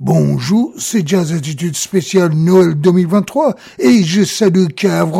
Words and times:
Bonjour, 0.00 0.72
c'est 0.78 1.06
Jazz 1.06 1.32
Attitude 1.32 1.74
spéciale 1.74 2.32
Noël 2.32 2.74
2023 2.74 3.56
et 3.80 4.04
je 4.04 4.22
salue 4.22 4.68
Cave 4.68 5.10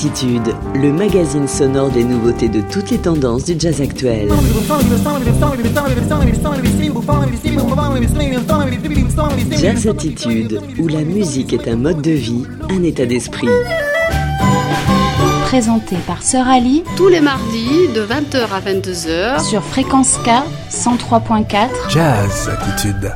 Attitude, 0.00 0.54
le 0.74 0.94
magazine 0.94 1.46
sonore 1.46 1.90
des 1.90 2.04
nouveautés 2.04 2.48
de 2.48 2.62
toutes 2.62 2.90
les 2.90 2.96
tendances 2.96 3.44
du 3.44 3.54
jazz 3.58 3.82
actuel. 3.82 4.30
Jazz 9.60 9.86
Attitude, 9.86 10.62
où 10.78 10.88
la 10.88 11.02
musique 11.02 11.52
est 11.52 11.68
un 11.68 11.76
mode 11.76 12.00
de 12.00 12.12
vie, 12.12 12.44
un 12.70 12.82
état 12.82 13.04
d'esprit. 13.04 13.48
Présenté 15.44 15.96
par 16.06 16.22
Sœur 16.22 16.48
Ali 16.48 16.82
tous 16.96 17.08
les 17.08 17.20
mardis 17.20 17.88
de 17.94 18.00
20h 18.00 18.46
à 18.54 18.60
22h 18.62 19.44
sur 19.44 19.62
Fréquence 19.62 20.16
K 20.24 20.30
103.4 20.70 21.68
Jazz 21.90 22.48
Attitude. 22.48 23.12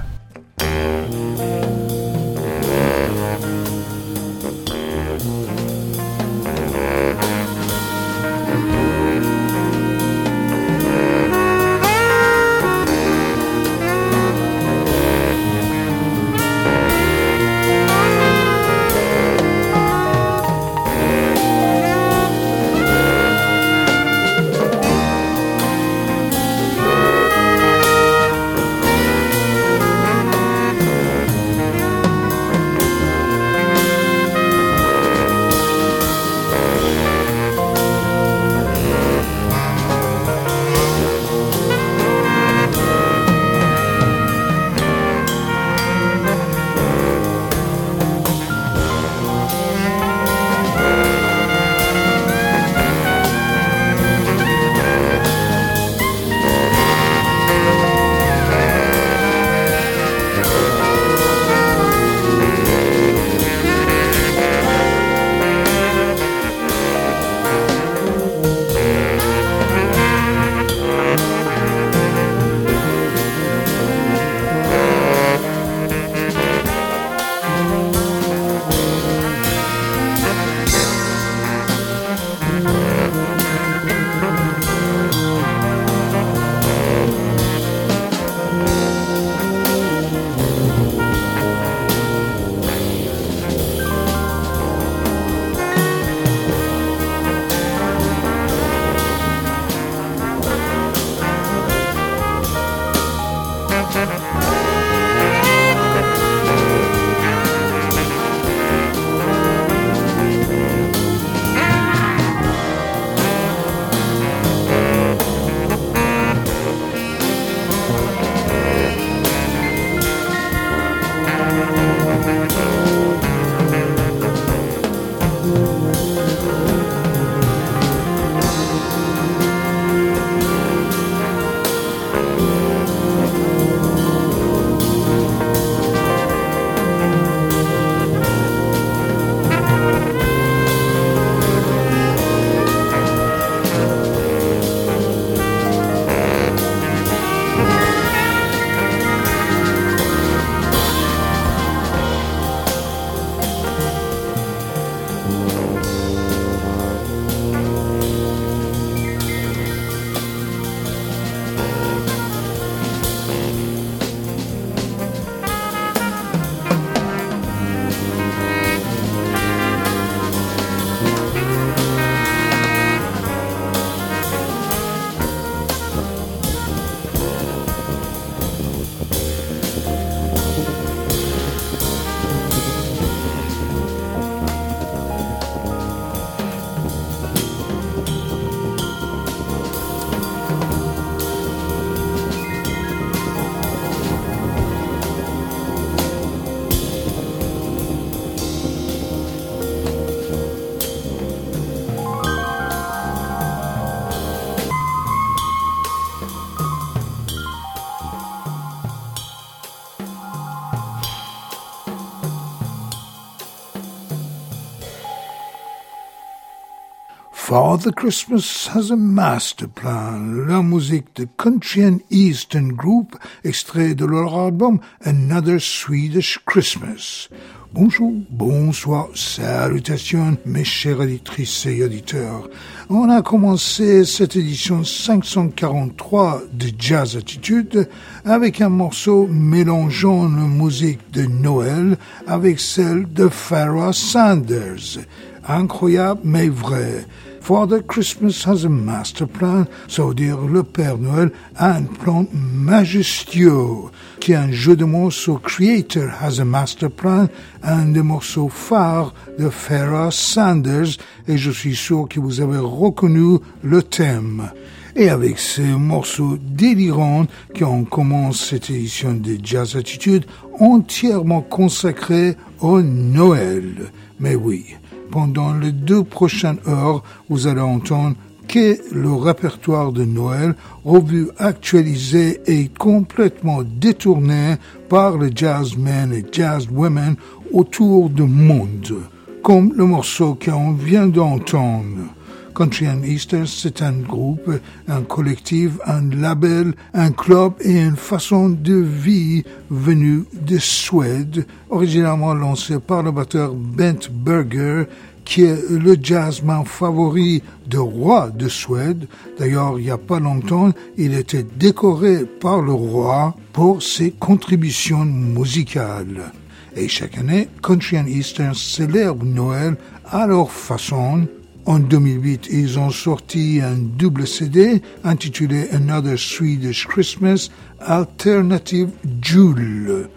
Father 217.54 217.92
Christmas 217.92 218.66
has 218.74 218.90
a 218.90 218.96
master 218.96 219.68
plan, 219.68 220.44
la 220.48 220.60
musique 220.60 221.14
de 221.14 221.28
Country 221.36 221.84
and 221.84 222.00
Eastern 222.10 222.72
Group, 222.72 223.16
extrait 223.44 223.94
de 223.94 224.04
leur 224.04 224.34
album 224.34 224.80
Another 225.04 225.60
Swedish 225.60 226.40
Christmas. 226.46 227.28
Bonjour, 227.72 228.12
bonsoir, 228.28 229.06
salutations 229.14 230.36
mes 230.44 230.64
chers 230.64 230.98
auditrices 230.98 231.66
et 231.66 231.84
auditeurs. 231.84 232.48
On 232.90 233.08
a 233.08 233.22
commencé 233.22 234.04
cette 234.04 234.34
édition 234.34 234.82
543 234.82 236.42
de 236.52 236.66
Jazz 236.76 237.16
Attitude 237.16 237.88
avec 238.24 238.62
un 238.62 238.68
morceau 238.68 239.28
mélangeant 239.28 240.24
la 240.24 240.48
musique 240.48 241.08
de 241.12 241.22
Noël 241.22 241.98
avec 242.26 242.58
celle 242.58 243.12
de 243.12 243.28
Farrah 243.28 243.92
Sanders. 243.92 244.98
Incroyable 245.46 246.20
mais 246.24 246.48
vrai. 246.48 247.06
Father 247.44 247.82
Christmas 247.82 248.42
has 248.46 248.64
a 248.64 248.70
master 248.70 249.28
plan, 249.28 249.66
ça 249.86 250.02
veut 250.02 250.14
dire 250.14 250.40
le 250.40 250.62
Père 250.62 250.96
Noël 250.96 251.30
a 251.56 251.74
un 251.74 251.82
plan 251.82 252.24
majestueux, 252.32 253.90
qui 254.18 254.32
est 254.32 254.36
un 254.36 254.50
jeu 254.50 254.76
de 254.76 254.86
mots 254.86 255.10
sur 255.10 255.42
Creator 255.42 256.08
has 256.22 256.40
a 256.40 256.46
master 256.46 256.90
plan, 256.90 257.28
un 257.62 257.84
des 257.84 258.00
morceaux 258.00 258.48
phares 258.48 259.12
de 259.38 259.50
Farrah 259.50 260.10
Sanders, 260.10 260.96
et 261.28 261.36
je 261.36 261.50
suis 261.50 261.76
sûr 261.76 262.06
que 262.08 262.18
vous 262.18 262.40
avez 262.40 262.56
reconnu 262.56 263.36
le 263.62 263.82
thème. 263.82 264.50
Et 264.96 265.10
avec 265.10 265.38
ces 265.38 265.64
morceaux 265.64 266.38
délirants 266.40 267.26
qui 267.52 267.64
ont 267.64 267.84
commencé 267.84 268.54
cette 268.54 268.70
édition 268.70 269.12
de 269.12 269.36
Jazz 269.42 269.76
Attitude 269.76 270.24
entièrement 270.60 271.42
consacrée 271.42 272.38
au 272.60 272.80
Noël. 272.80 273.90
Mais 274.18 274.34
oui, 274.34 274.76
pendant 275.14 275.54
les 275.54 275.70
deux 275.70 276.02
prochaines 276.02 276.58
heures, 276.66 277.04
vous 277.30 277.46
allez 277.46 277.60
entendre 277.60 278.16
que 278.48 278.76
le 278.92 279.12
répertoire 279.12 279.92
de 279.92 280.04
Noël, 280.04 280.56
revu, 280.84 281.28
actualisé 281.38 282.40
et 282.46 282.66
complètement 282.66 283.62
détourné 283.62 284.56
par 284.88 285.16
les 285.16 285.30
jazzmen 285.32 286.12
et 286.12 286.24
jazzwomen 286.32 287.14
autour 287.52 288.10
du 288.10 288.24
monde, 288.24 288.96
comme 289.44 289.72
le 289.76 289.86
morceau 289.86 290.36
qu'on 290.44 290.72
vient 290.72 291.06
d'entendre. 291.06 292.12
Country 292.54 292.86
and 292.86 293.02
Easter, 293.02 293.44
c'est 293.46 293.82
un 293.82 293.92
groupe, 293.92 294.48
un 294.86 295.02
collectif, 295.02 295.72
un 295.86 296.08
label, 296.10 296.74
un 296.92 297.10
club 297.10 297.54
et 297.60 297.72
une 297.72 297.96
façon 297.96 298.48
de 298.48 298.74
vie 298.74 299.42
venue 299.70 300.24
de 300.40 300.58
Suède, 300.58 301.46
originalement 301.68 302.32
lancé 302.32 302.78
par 302.78 303.02
le 303.02 303.10
batteur 303.10 303.52
Bent 303.54 304.08
Berger, 304.10 304.84
qui 305.24 305.42
est 305.42 305.68
le 305.68 305.96
jazzman 306.00 306.64
favori 306.64 307.42
de 307.66 307.78
roi 307.78 308.30
de 308.30 308.48
Suède. 308.48 309.08
D'ailleurs, 309.38 309.78
il 309.78 309.86
n'y 309.86 309.90
a 309.90 309.98
pas 309.98 310.20
longtemps, 310.20 310.70
il 310.96 311.14
était 311.14 311.46
décoré 311.56 312.24
par 312.24 312.62
le 312.62 312.72
roi 312.72 313.34
pour 313.52 313.82
ses 313.82 314.12
contributions 314.12 315.04
musicales. 315.04 316.32
Et 316.76 316.88
chaque 316.88 317.18
année, 317.18 317.48
Country 317.62 317.98
and 317.98 318.06
Eastern 318.06 318.54
célèbre 318.54 319.24
Noël 319.24 319.76
à 320.04 320.26
leur 320.26 320.50
façon 320.50 321.26
en 321.66 321.78
2008, 321.78 322.48
ils 322.50 322.78
ont 322.78 322.90
sorti 322.90 323.60
un 323.62 323.76
double 323.76 324.26
CD 324.26 324.82
intitulé 325.02 325.68
Another 325.70 326.18
Swedish 326.18 326.86
Christmas 326.86 327.48
Alternative 327.80 328.90
Jule. 329.22 330.08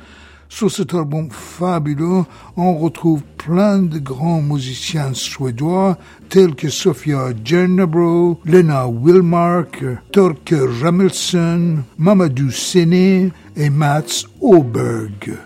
Sur 0.50 0.72
cet 0.72 0.94
album 0.94 1.30
fabuleux, 1.30 2.24
on 2.56 2.78
retrouve 2.78 3.22
plein 3.38 3.80
de 3.80 4.00
grands 4.00 4.42
musiciens 4.42 5.14
suédois 5.14 5.98
tels 6.30 6.56
que 6.56 6.70
Sofia 6.70 7.30
Jernabro, 7.44 8.40
Lena 8.46 8.88
Wilmark, 8.88 9.84
Torke 10.12 10.56
Ramelsson, 10.82 11.84
Mamadou 11.98 12.50
Sene 12.50 13.32
et 13.56 13.70
Mats 13.70 14.26
Oberg. 14.42 15.38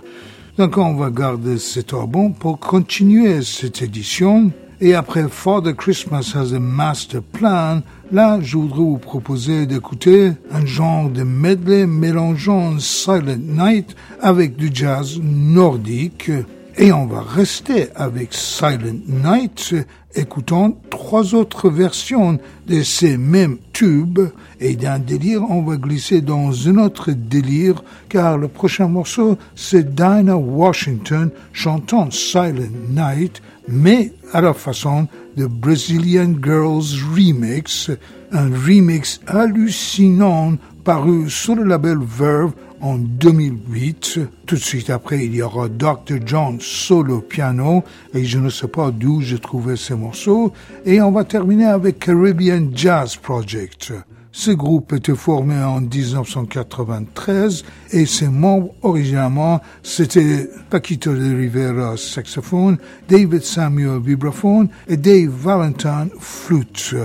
Donc 0.58 0.78
on 0.78 0.96
va 0.96 1.10
garder 1.10 1.58
cet 1.58 1.94
album 1.94 2.34
pour 2.36 2.60
continuer 2.60 3.42
cette 3.42 3.82
édition 3.82 4.52
et 4.82 4.96
après 4.96 5.30
Father 5.30 5.74
Christmas 5.76 6.34
has 6.36 6.54
a 6.54 6.60
Master 6.60 7.22
Plan, 7.22 7.82
là, 8.12 8.40
je 8.42 8.58
voudrais 8.58 8.80
vous 8.80 8.98
proposer 8.98 9.68
d'écouter 9.68 10.32
un 10.52 10.66
genre 10.66 11.08
de 11.10 11.22
medley 11.22 11.86
mélangeant 11.86 12.80
Silent 12.80 13.38
Night 13.38 13.96
avec 14.20 14.56
du 14.56 14.72
jazz 14.74 15.20
nordique. 15.22 16.32
Et 16.78 16.92
on 16.92 17.06
va 17.06 17.22
rester 17.22 17.90
avec 17.96 18.34
Silent 18.34 19.00
Night, 19.08 19.76
écoutant 20.16 20.78
trois 20.90 21.36
autres 21.36 21.70
versions 21.70 22.40
de 22.68 22.82
ces 22.84 23.18
mêmes 23.18 23.58
tubes. 23.74 24.22
Et 24.60 24.76
d'un 24.76 25.00
délire, 25.00 25.44
on 25.50 25.62
va 25.64 25.78
glisser 25.78 26.22
dans 26.22 26.68
un 26.68 26.78
autre 26.78 27.12
délire, 27.12 27.84
car 28.10 28.38
le 28.38 28.48
prochain 28.48 28.88
morceau, 28.88 29.38
c'est 29.56 29.96
Dinah 29.96 30.38
Washington 30.38 31.30
chantant 31.54 32.12
Silent 32.12 32.70
Night 32.90 33.42
mais 33.68 34.12
à 34.34 34.42
la 34.42 34.54
façon 34.54 35.08
de 35.38 35.46
Brazilian 35.46 36.34
Girls 36.44 37.00
Remix, 37.16 37.90
un 38.32 38.50
remix 38.50 39.20
hallucinant 39.28 40.58
paru 40.84 41.30
sur 41.30 41.56
le 41.56 41.64
label 41.64 42.00
Verve 42.02 42.54
en 42.82 42.98
2008. 42.98 44.20
Tout 44.46 44.56
de 44.56 44.60
suite 44.60 44.90
après, 44.90 45.26
il 45.26 45.36
y 45.36 45.42
aura 45.42 45.70
Dr. 45.70 46.20
John 46.26 46.58
solo 46.60 47.22
piano, 47.22 47.84
et 48.14 48.26
je 48.26 48.40
ne 48.40 48.50
sais 48.50 48.68
pas 48.68 48.92
d'où 48.92 49.22
j'ai 49.22 49.40
trouvé 49.40 49.78
ces 49.78 49.96
morceaux. 49.96 50.52
Et 50.86 51.02
on 51.02 51.12
va 51.12 51.24
terminer 51.24 51.66
avec 51.66 52.00
Caribbean 52.00 52.72
Jazz 52.74 53.16
Project. 53.16 53.94
Ce 54.34 54.52
groupe 54.52 54.94
était 54.94 55.16
formé 55.16 55.62
en 55.62 55.82
1993 55.82 57.66
et 57.92 58.06
ses 58.06 58.30
membres 58.30 58.74
originalement 58.82 59.60
c'était 59.84 60.50
Paquito 60.70 61.14
de 61.14 61.36
Rivera 61.36 61.98
saxophone, 61.98 62.78
David 63.10 63.44
Samuel 63.44 64.00
vibraphone 64.02 64.70
et 64.88 64.96
Dave 64.96 65.32
Valentine 65.32 66.10
flûte. 66.18 66.96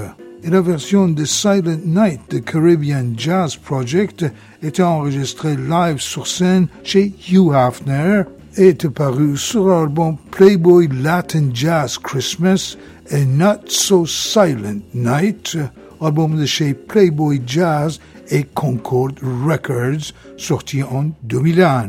Et 0.46 0.50
la 0.50 0.60
version 0.60 1.08
de 1.08 1.24
Silent 1.24 1.80
Night 1.84 2.20
de 2.30 2.38
Caribbean 2.38 3.14
Jazz 3.16 3.56
Project 3.56 4.24
était 4.62 4.84
enregistrée 4.84 5.56
live 5.56 5.98
sur 5.98 6.28
scène 6.28 6.68
chez 6.84 7.12
Hugh 7.28 7.52
Hafner 7.52 8.22
et 8.56 8.68
est 8.68 8.88
paru 8.88 9.36
sur 9.36 9.66
l'album 9.66 10.16
Playboy 10.30 10.88
Latin 11.02 11.48
Jazz 11.52 11.98
Christmas 11.98 12.76
et 13.10 13.24
Not 13.24 13.66
So 13.66 14.06
Silent 14.06 14.82
Night 14.94 15.58
album 16.00 16.38
de 16.38 16.46
chez 16.46 16.74
Playboy 16.74 17.42
Jazz 17.46 17.98
et 18.28 18.44
Concord 18.44 19.12
Records, 19.22 20.12
sorti 20.36 20.82
en 20.82 21.10
2001. 21.22 21.88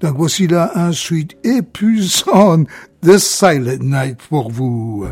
Donc 0.00 0.16
voici 0.16 0.46
là 0.46 0.70
un 0.74 0.92
suite 0.92 1.36
épuisant 1.44 2.64
de 3.02 3.18
Silent 3.18 3.82
Night 3.82 4.18
pour 4.28 4.50
vous. 4.50 5.06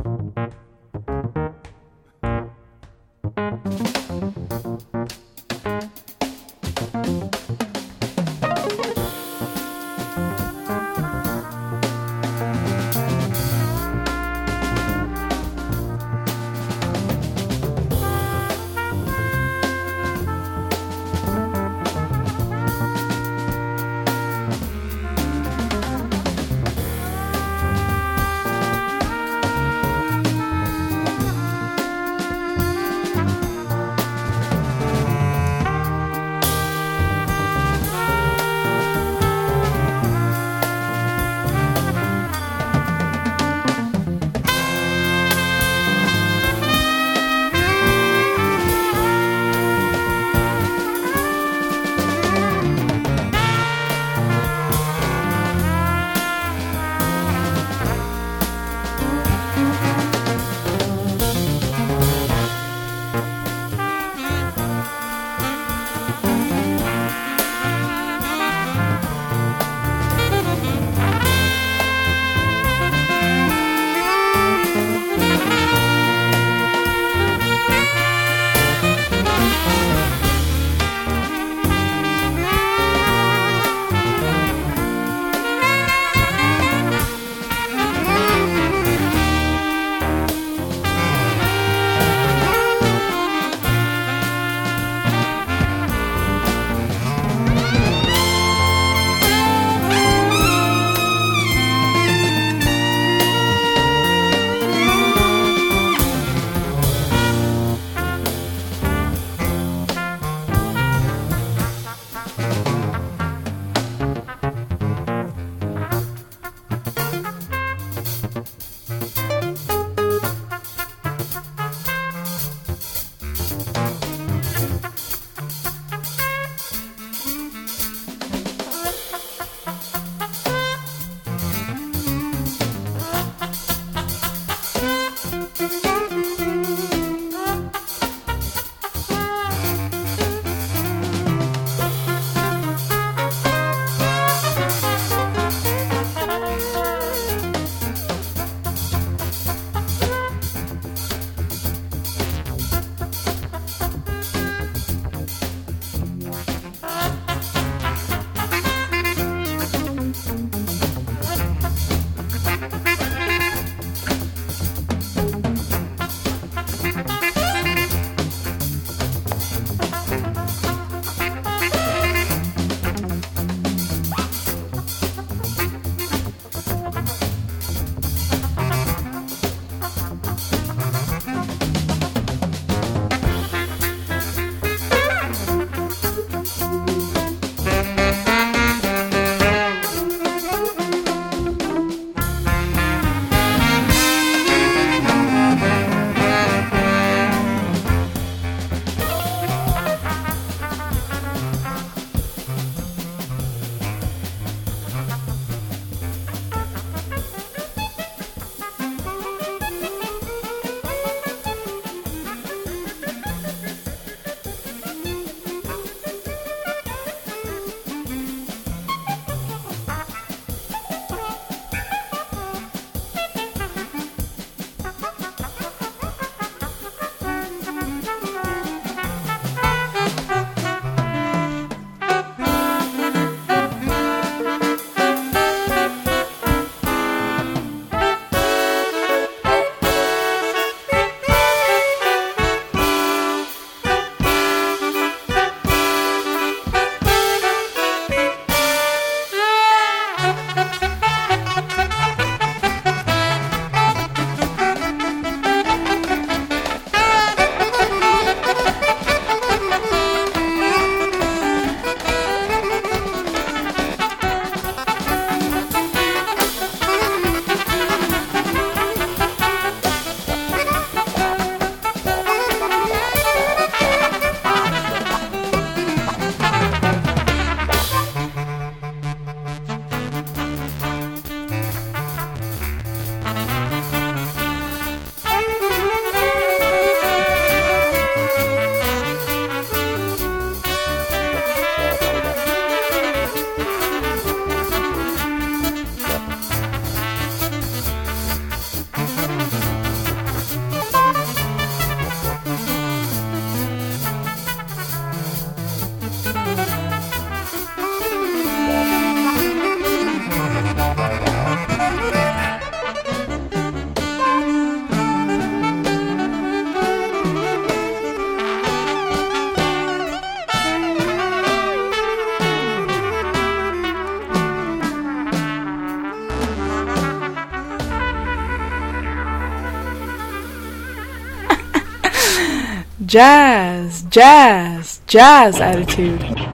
Jazz, 333.10 334.04
jazz, 334.08 335.00
jazz 335.08 335.60
attitude. 335.60 336.49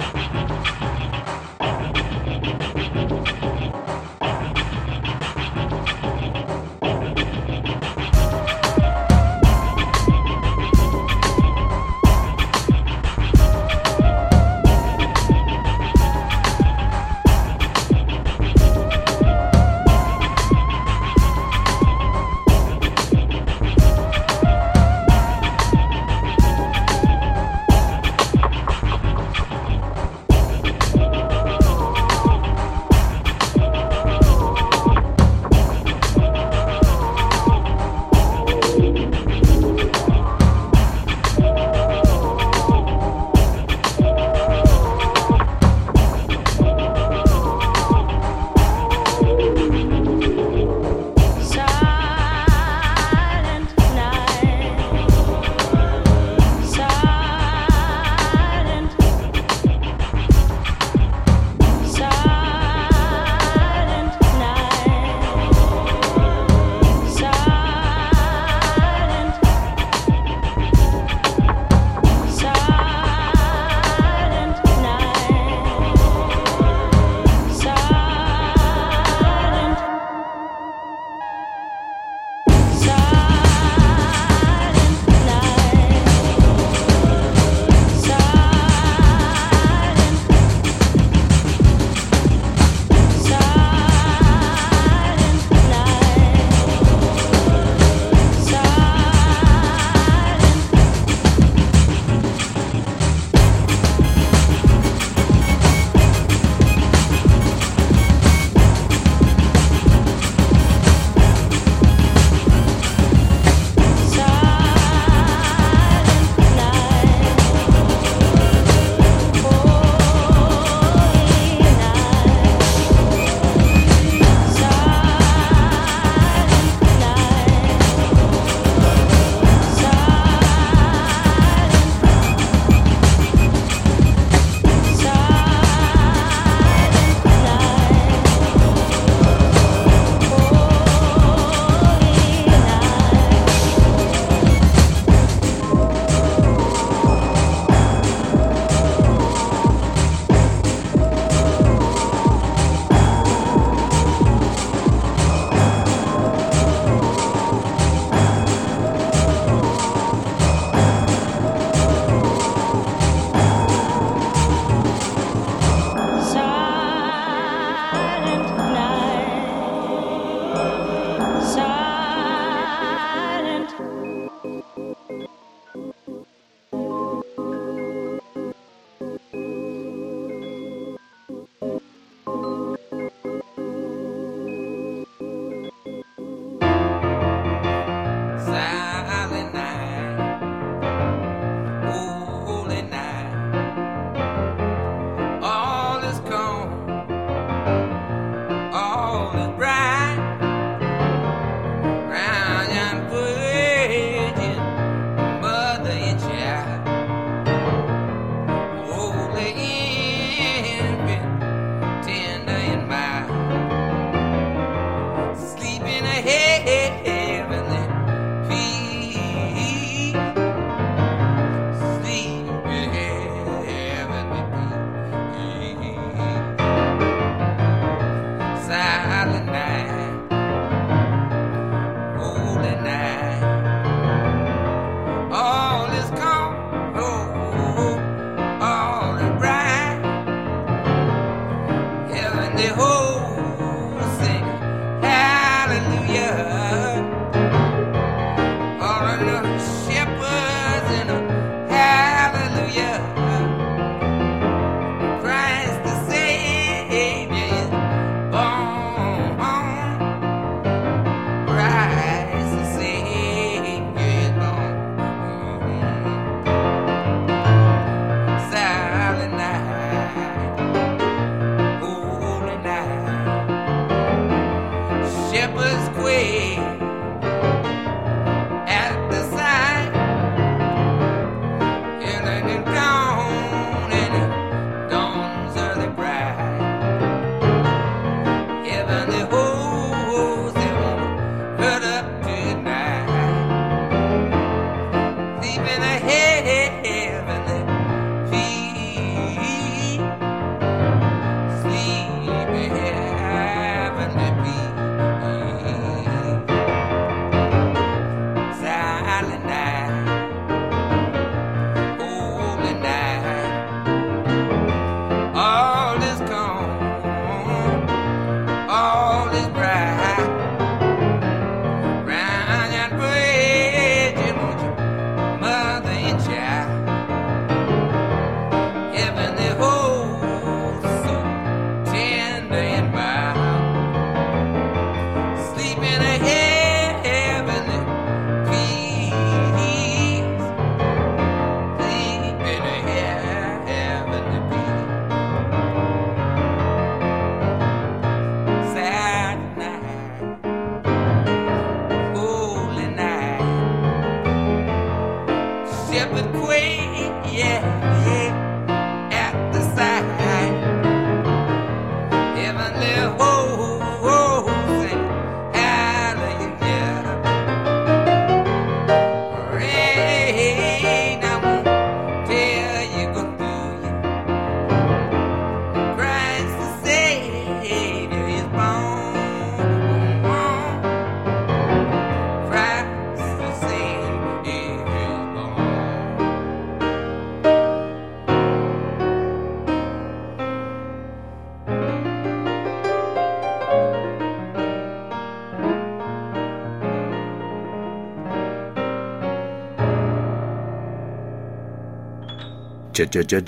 Dja 403.16 403.40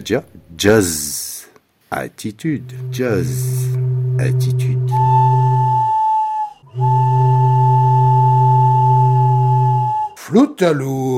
dja, 0.00 0.22
jazz. 0.56 1.44
Attitude, 1.90 2.74
jazz, 2.90 3.28
attitude. 4.18 4.90
Flûte 10.16 10.62
à 10.62 10.72
lourd. 10.72 11.13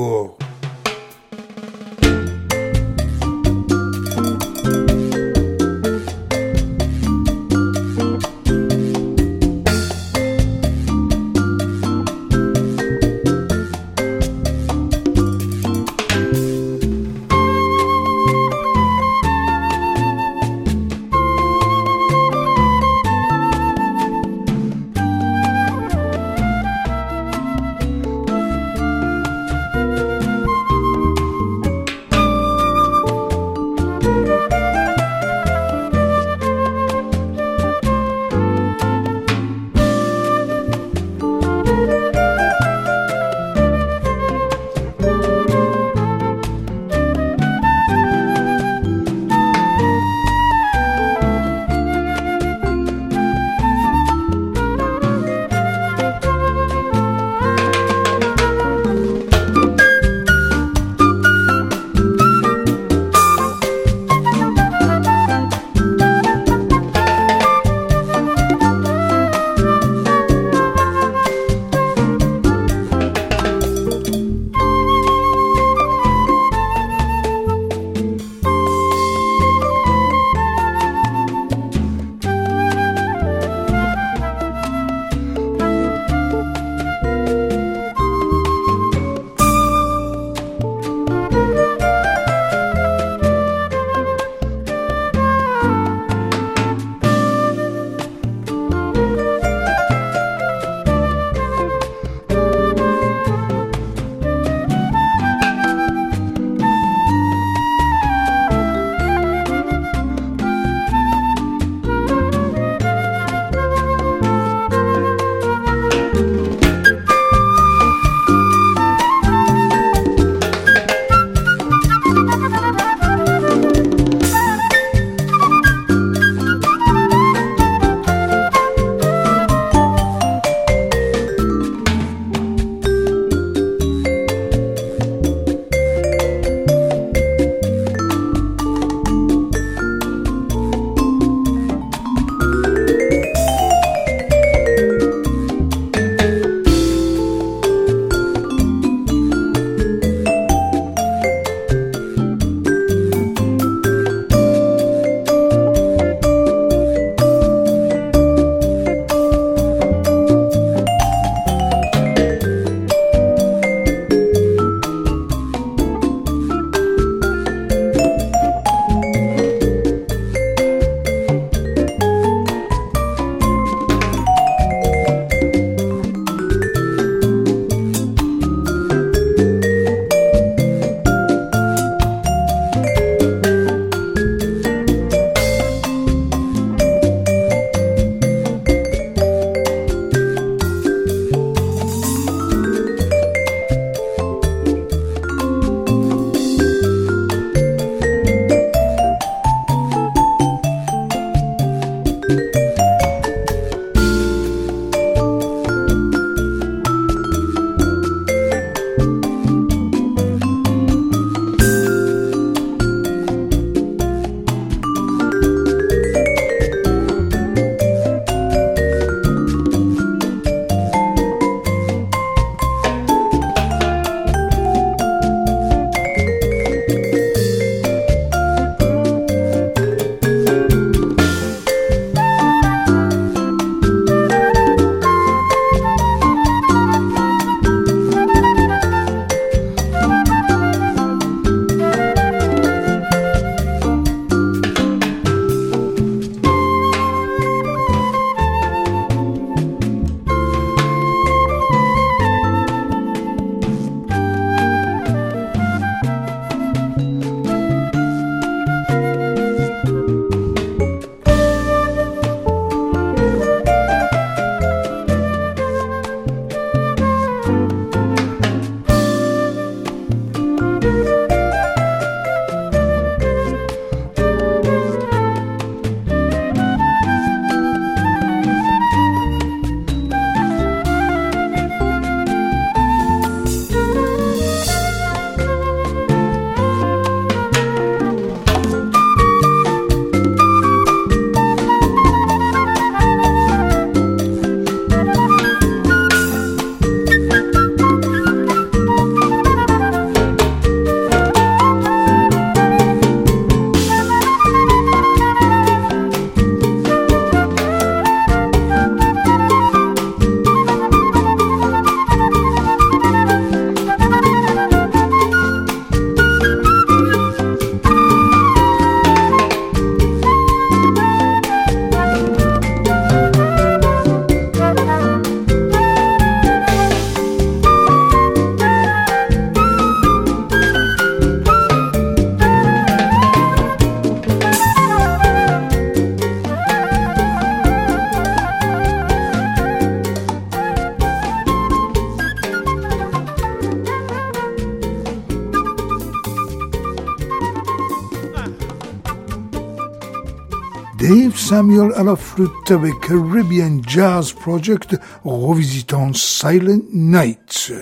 Samuel 351.57 351.91
à 351.95 352.03
la 352.03 352.15
flûte 352.15 352.69
avec 352.69 352.93
Caribbean 352.99 353.81
Jazz 353.87 354.31
Project 354.31 354.95
revisitant 355.23 356.13
Silent 356.13 356.83
Night. 356.93 357.73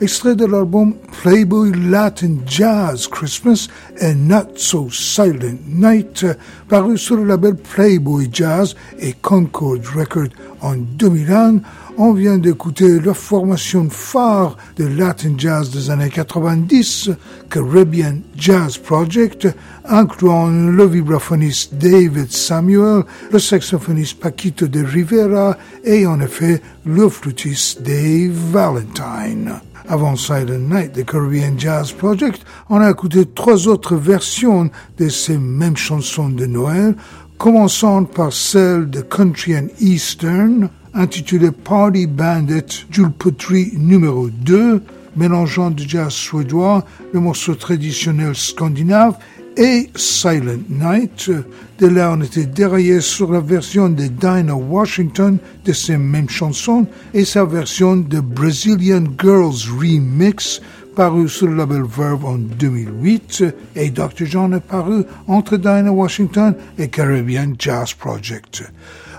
Extrait 0.00 0.36
de 0.36 0.44
l'album 0.44 0.94
Playboy 1.22 1.72
Latin 1.90 2.36
Jazz 2.46 3.08
Christmas 3.08 3.66
and 4.00 4.28
Not 4.28 4.58
So 4.58 4.90
Silent 4.92 5.58
Night, 5.66 6.24
paru 6.68 6.96
sur 6.96 7.16
le 7.16 7.24
label 7.24 7.56
Playboy 7.56 8.28
Jazz 8.32 8.76
et 9.00 9.14
Concord 9.14 9.80
Record 9.96 10.28
en 10.60 10.76
2001, 10.76 11.56
on 11.98 12.12
vient 12.12 12.38
d'écouter 12.38 13.00
la 13.00 13.14
formation 13.14 13.88
phare 13.90 14.56
de 14.76 14.84
Latin 14.84 15.34
Jazz 15.36 15.70
des 15.70 15.90
années 15.90 16.10
90, 16.10 17.10
Caribbean 17.50 18.20
Jazz 18.36 18.76
Project, 18.76 19.48
incluant 19.84 20.48
le 20.48 20.86
vibraphoniste 20.86 21.74
David 21.74 22.30
Samuel, 22.30 23.04
le 23.32 23.38
saxophoniste 23.38 24.20
Paquito 24.20 24.66
de 24.66 24.84
Rivera 24.84 25.56
et 25.84 26.06
en 26.06 26.20
effet 26.20 26.60
le 26.84 27.08
flûtiste 27.08 27.82
Dave 27.82 28.32
Valentine. 28.52 29.54
Avant 29.88 30.16
Silent 30.16 30.68
Night 30.68 30.92
The 30.92 31.04
Caribbean 31.04 31.58
Jazz 31.58 31.92
Project, 31.92 32.42
on 32.68 32.80
a 32.80 32.90
écouté 32.90 33.24
trois 33.24 33.68
autres 33.68 33.96
versions 33.96 34.68
de 34.98 35.08
ces 35.08 35.38
mêmes 35.38 35.76
chansons 35.76 36.28
de 36.28 36.44
Noël, 36.44 36.94
commençant 37.38 38.04
par 38.04 38.32
celle 38.32 38.90
de 38.90 39.00
Country 39.00 39.56
and 39.56 39.68
Eastern, 39.80 40.68
intitulée 40.96 41.50
Party 41.50 42.06
Bandit 42.06 42.86
Jules 42.90 43.10
Pottery 43.10 43.72
numéro 43.76 44.28
2, 44.28 44.82
mélangeant 45.16 45.70
du 45.70 45.88
jazz 45.88 46.10
suédois, 46.10 46.84
le 47.12 47.20
morceau 47.20 47.54
traditionnel 47.54 48.34
scandinave 48.34 49.16
et 49.56 49.90
Silent 49.94 50.62
Night. 50.68 51.30
De 51.78 51.86
là, 51.86 52.14
on 52.16 52.22
était 52.22 52.46
déraillé 52.46 53.00
sur 53.00 53.30
la 53.30 53.40
version 53.40 53.88
de 53.90 54.06
Dinah 54.06 54.56
Washington 54.56 55.38
de 55.64 55.72
ces 55.72 55.98
mêmes 55.98 56.30
chansons 56.30 56.86
et 57.12 57.24
sa 57.24 57.44
version 57.44 57.96
de 57.96 58.20
Brazilian 58.20 59.04
Girls 59.20 59.70
Remix 59.78 60.60
paru 60.94 61.28
sur 61.28 61.48
le 61.48 61.56
label 61.56 61.82
Verve 61.84 62.24
en 62.24 62.38
2008 62.38 63.44
et 63.76 63.90
Dr. 63.90 64.24
John 64.24 64.54
est 64.54 64.60
paru 64.60 65.04
entre 65.28 65.58
Dinah 65.58 65.92
Washington 65.92 66.54
et 66.78 66.88
Caribbean 66.88 67.54
Jazz 67.58 67.92
Project. 67.92 68.64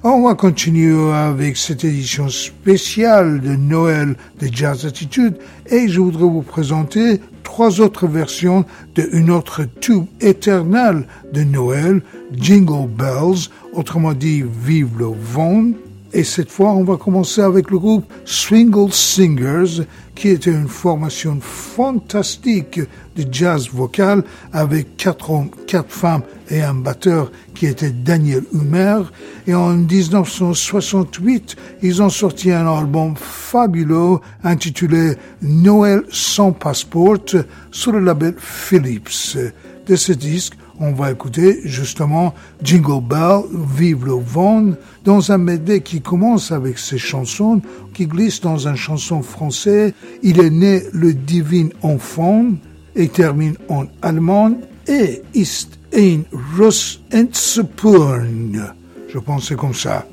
On 0.03 0.27
va 0.27 0.35
continuer 0.35 1.11
avec 1.11 1.57
cette 1.57 1.83
édition 1.83 2.29
spéciale 2.29 3.41
de 3.41 3.55
Noël 3.55 4.15
de 4.39 4.47
Jazz 4.51 4.85
Attitude 4.85 5.37
et 5.65 5.87
je 5.87 5.99
voudrais 5.99 6.23
vous 6.23 6.43
présenter 6.43 7.19
trois 7.43 7.81
autres 7.81 8.05
versions 8.05 8.63
d'une 8.93 9.31
autre 9.31 9.63
tube 9.81 10.05
éternelle 10.21 11.07
de 11.33 11.43
Noël, 11.43 12.03
Jingle 12.31 12.87
Bells, 12.89 13.49
autrement 13.73 14.13
dit 14.13 14.43
Vive 14.63 14.99
le 14.99 15.07
vent. 15.19 15.63
Et 16.13 16.23
cette 16.23 16.49
fois, 16.49 16.71
on 16.71 16.83
va 16.83 16.95
commencer 16.95 17.41
avec 17.41 17.69
le 17.69 17.79
groupe 17.79 18.05
Swingle 18.23 18.93
Singers, 18.93 19.83
qui 20.15 20.29
était 20.29 20.51
une 20.51 20.67
formation 20.67 21.37
fantastique 21.41 22.79
de 23.15 23.25
jazz 23.29 23.69
vocal 23.71 24.23
avec 24.53 24.95
quatre 24.97 25.29
hommes, 25.29 25.49
quatre 25.67 25.91
femmes 25.91 26.23
et 26.49 26.61
un 26.61 26.73
batteur 26.73 27.31
qui 27.53 27.65
était 27.65 27.91
Daniel 27.91 28.43
Humer. 28.53 29.01
Et 29.47 29.53
en 29.53 29.73
1968, 29.73 31.55
ils 31.83 32.01
ont 32.01 32.09
sorti 32.09 32.51
un 32.51 32.67
album 32.67 33.15
fabuleux 33.15 34.17
intitulé 34.43 35.13
Noël 35.41 36.03
sans 36.09 36.51
passeport 36.53 37.17
sur 37.71 37.91
le 37.91 37.99
label 37.99 38.35
Philips. 38.37 39.37
De 39.87 39.95
ce 39.95 40.13
disque, 40.13 40.53
on 40.79 40.91
va 40.91 41.11
écouter 41.11 41.61
justement 41.65 42.33
Jingle 42.63 43.01
Bell, 43.01 43.41
Vive 43.75 44.05
le 44.05 44.13
vent, 44.13 44.73
dans 45.03 45.31
un 45.31 45.37
medley 45.37 45.81
qui 45.81 46.01
commence 46.01 46.51
avec 46.51 46.77
ces 46.77 46.97
chansons, 46.97 47.61
qui 47.93 48.05
glisse 48.05 48.41
dans 48.41 48.67
une 48.67 48.75
chanson 48.75 49.21
française, 49.21 49.93
Il 50.23 50.39
est 50.39 50.49
né 50.49 50.83
le 50.93 51.13
divin 51.13 51.69
enfant, 51.81 52.45
et 52.95 53.07
termine 53.07 53.55
en 53.69 53.85
allemand, 54.01 54.57
et 54.87 55.21
ist 55.33 55.77
ein 55.93 56.25
Russ. 56.57 56.99
Je 59.09 59.19
pense 59.19 59.55
comme 59.55 59.73
ça. 59.73 60.05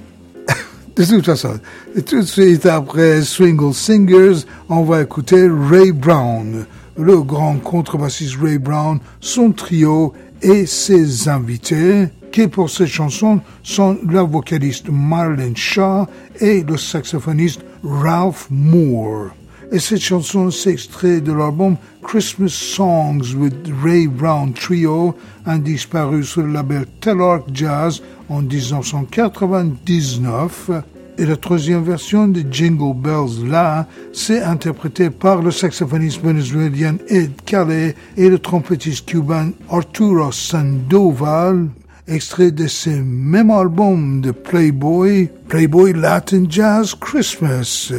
De 0.97 1.05
toute 1.05 1.27
façon, 1.27 1.59
tout 2.07 2.21
de 2.21 2.27
suite 2.27 2.67
après 2.67 3.23
Swingle 3.23 3.75
Singers, 3.75 4.45
on 4.69 4.85
va 4.85 5.03
écouter 5.03 5.49
Ray 5.49 5.93
Brown, 5.93 6.67
le 6.97 7.23
grand 7.23 7.57
contrebassiste 7.57 8.37
Ray 8.41 8.59
Brown, 8.59 9.01
son 9.21 9.51
trio 9.51 10.13
et 10.45 10.67
ses 10.67 11.29
invités, 11.29 12.07
qui 12.31 12.47
pour 12.49 12.69
cette 12.69 12.89
chanson 12.89 13.41
sont 13.63 13.97
la 14.11 14.23
vocaliste 14.23 14.91
Marlene 14.91 15.57
Shaw 15.57 16.07
et 16.39 16.63
le 16.63 16.77
saxophoniste 16.77 17.63
Ralph 17.83 18.49
Moore. 18.51 19.31
Et 19.73 19.79
cette 19.79 20.03
chanson 20.03 20.51
s'extrait 20.51 21.23
de 21.23 21.33
l'album 21.33 21.77
Christmas 22.03 22.51
Songs 22.51 23.33
with 23.35 23.55
Ray 23.83 24.07
Brown 24.07 24.53
Trio, 24.53 25.15
un 25.47 25.59
disparu 25.59 26.23
sur 26.23 26.43
le 26.43 26.53
label 26.53 26.85
Telarc 27.01 27.45
Jazz 27.53 28.03
en 28.29 28.43
1999. 28.43 30.71
Et 31.17 31.27
la 31.27 31.37
troisième 31.37 31.85
version 31.85 32.27
de 32.27 32.43
Jingle 32.51 32.97
Bells 32.97 33.49
là, 33.49 33.87
c'est 34.13 34.43
interprété 34.43 35.11
par 35.11 35.43
le 35.43 35.53
saxophoniste 35.53 36.21
vénézuélien 36.21 36.97
Ed 37.09 37.31
Calais 37.45 37.95
et 38.17 38.29
le 38.29 38.39
trompettiste 38.41 39.07
cubain 39.07 39.51
Arturo 39.71 40.33
Sandoval, 40.33 41.69
extrait 42.09 42.51
de 42.51 42.67
ce 42.67 42.91
même 42.91 43.51
album 43.51 44.23
de 44.23 44.33
Playboy, 44.33 45.31
Playboy 45.47 45.93
Latin 45.93 46.47
Jazz 46.49 46.97
Christmas. 47.01 47.93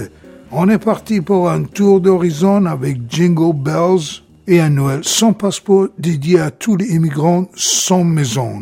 On 0.51 0.67
est 0.67 0.77
parti 0.77 1.21
pour 1.21 1.49
un 1.49 1.63
tour 1.63 2.01
d'horizon 2.01 2.65
avec 2.65 2.97
Jingle 3.09 3.55
Bells 3.55 4.23
et 4.45 4.59
un 4.59 4.71
Noël 4.71 4.99
sans 5.03 5.31
passeport 5.31 5.87
dédié 5.97 6.39
à 6.39 6.51
tous 6.51 6.75
les 6.75 6.93
immigrants 6.93 7.45
sans 7.55 8.03
maison. 8.03 8.61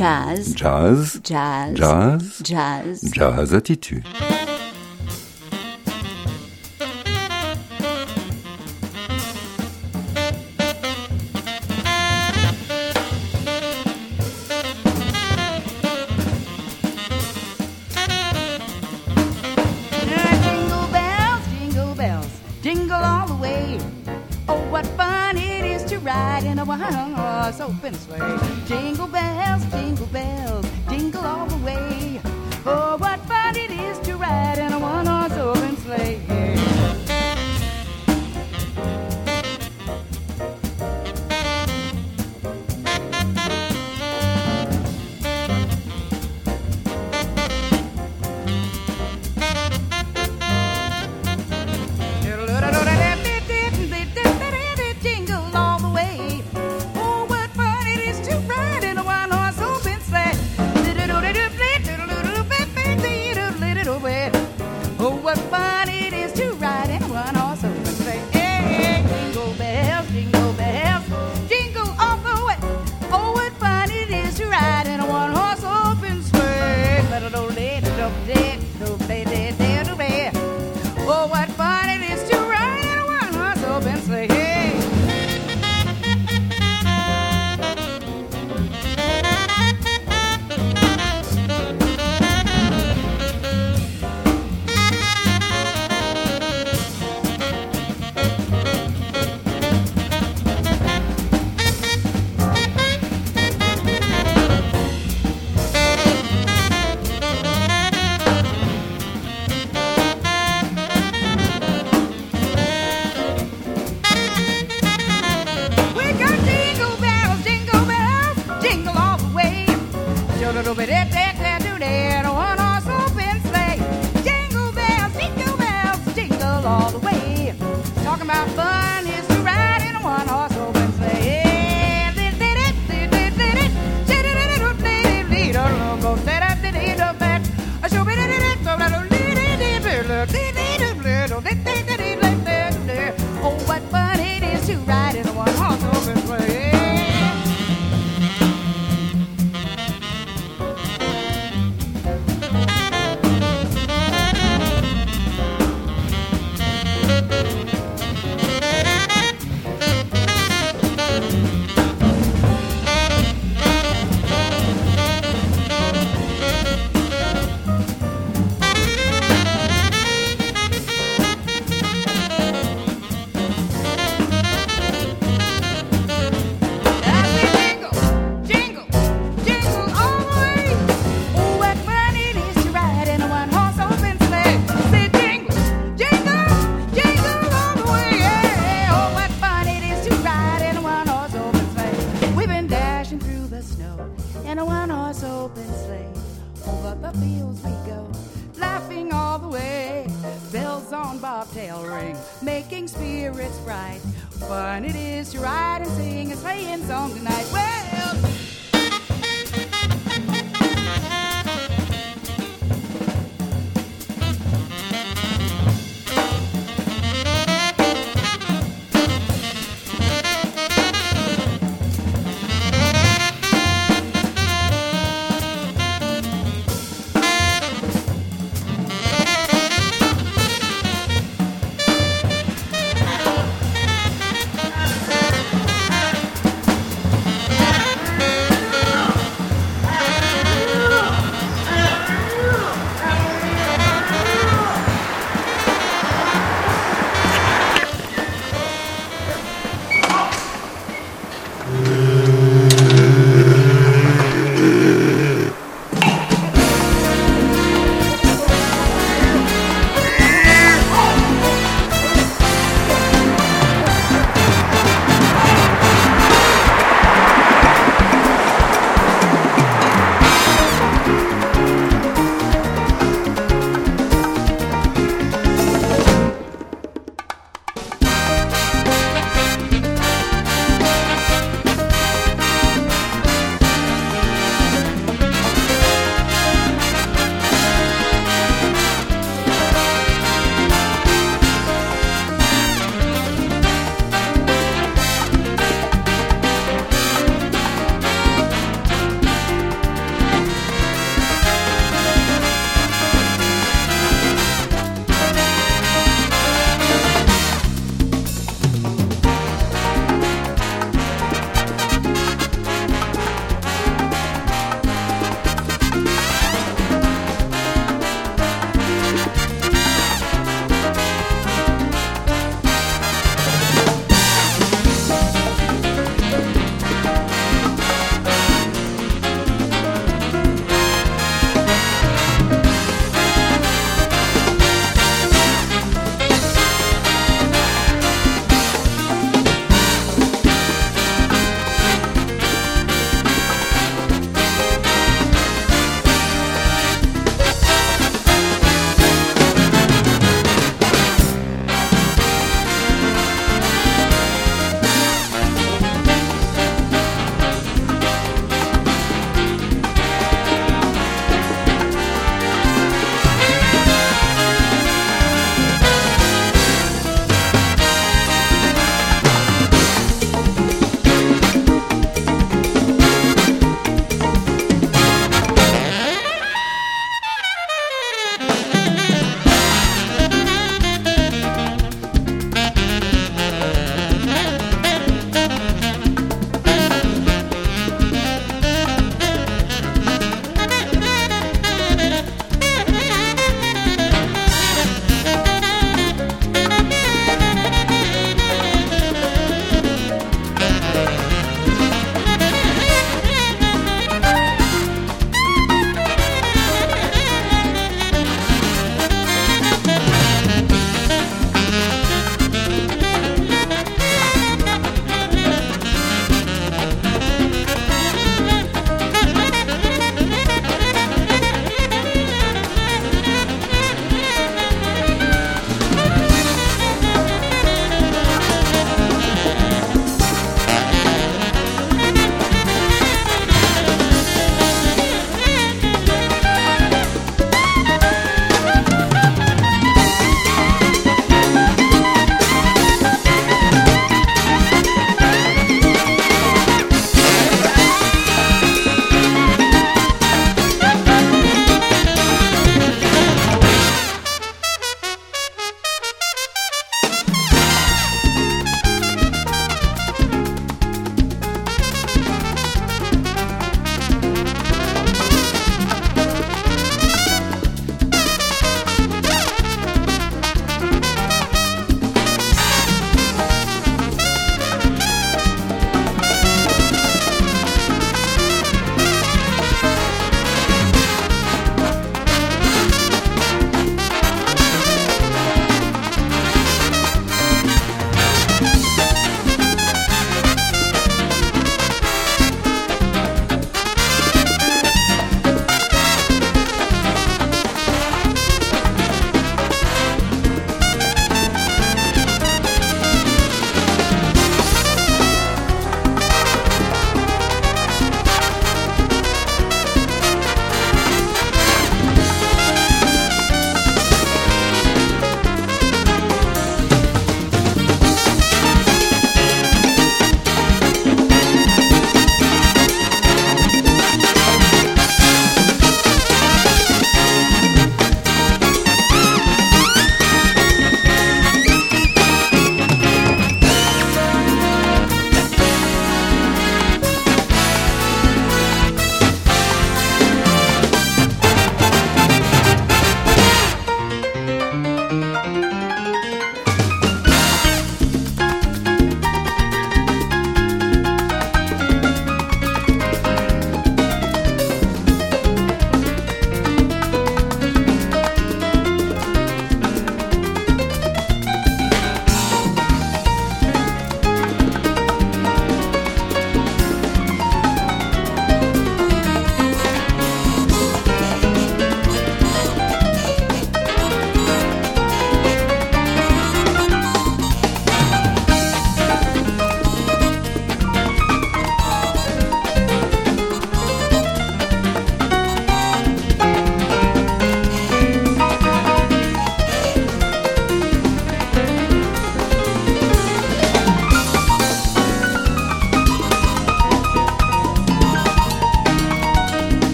Jazz. 0.00 0.54
Jazz. 0.54 1.20
Jazz. 1.22 1.74
Jazz. 1.76 2.42
Jazz. 2.42 3.12
Jazz 3.12 3.52
attitude. 3.52 4.29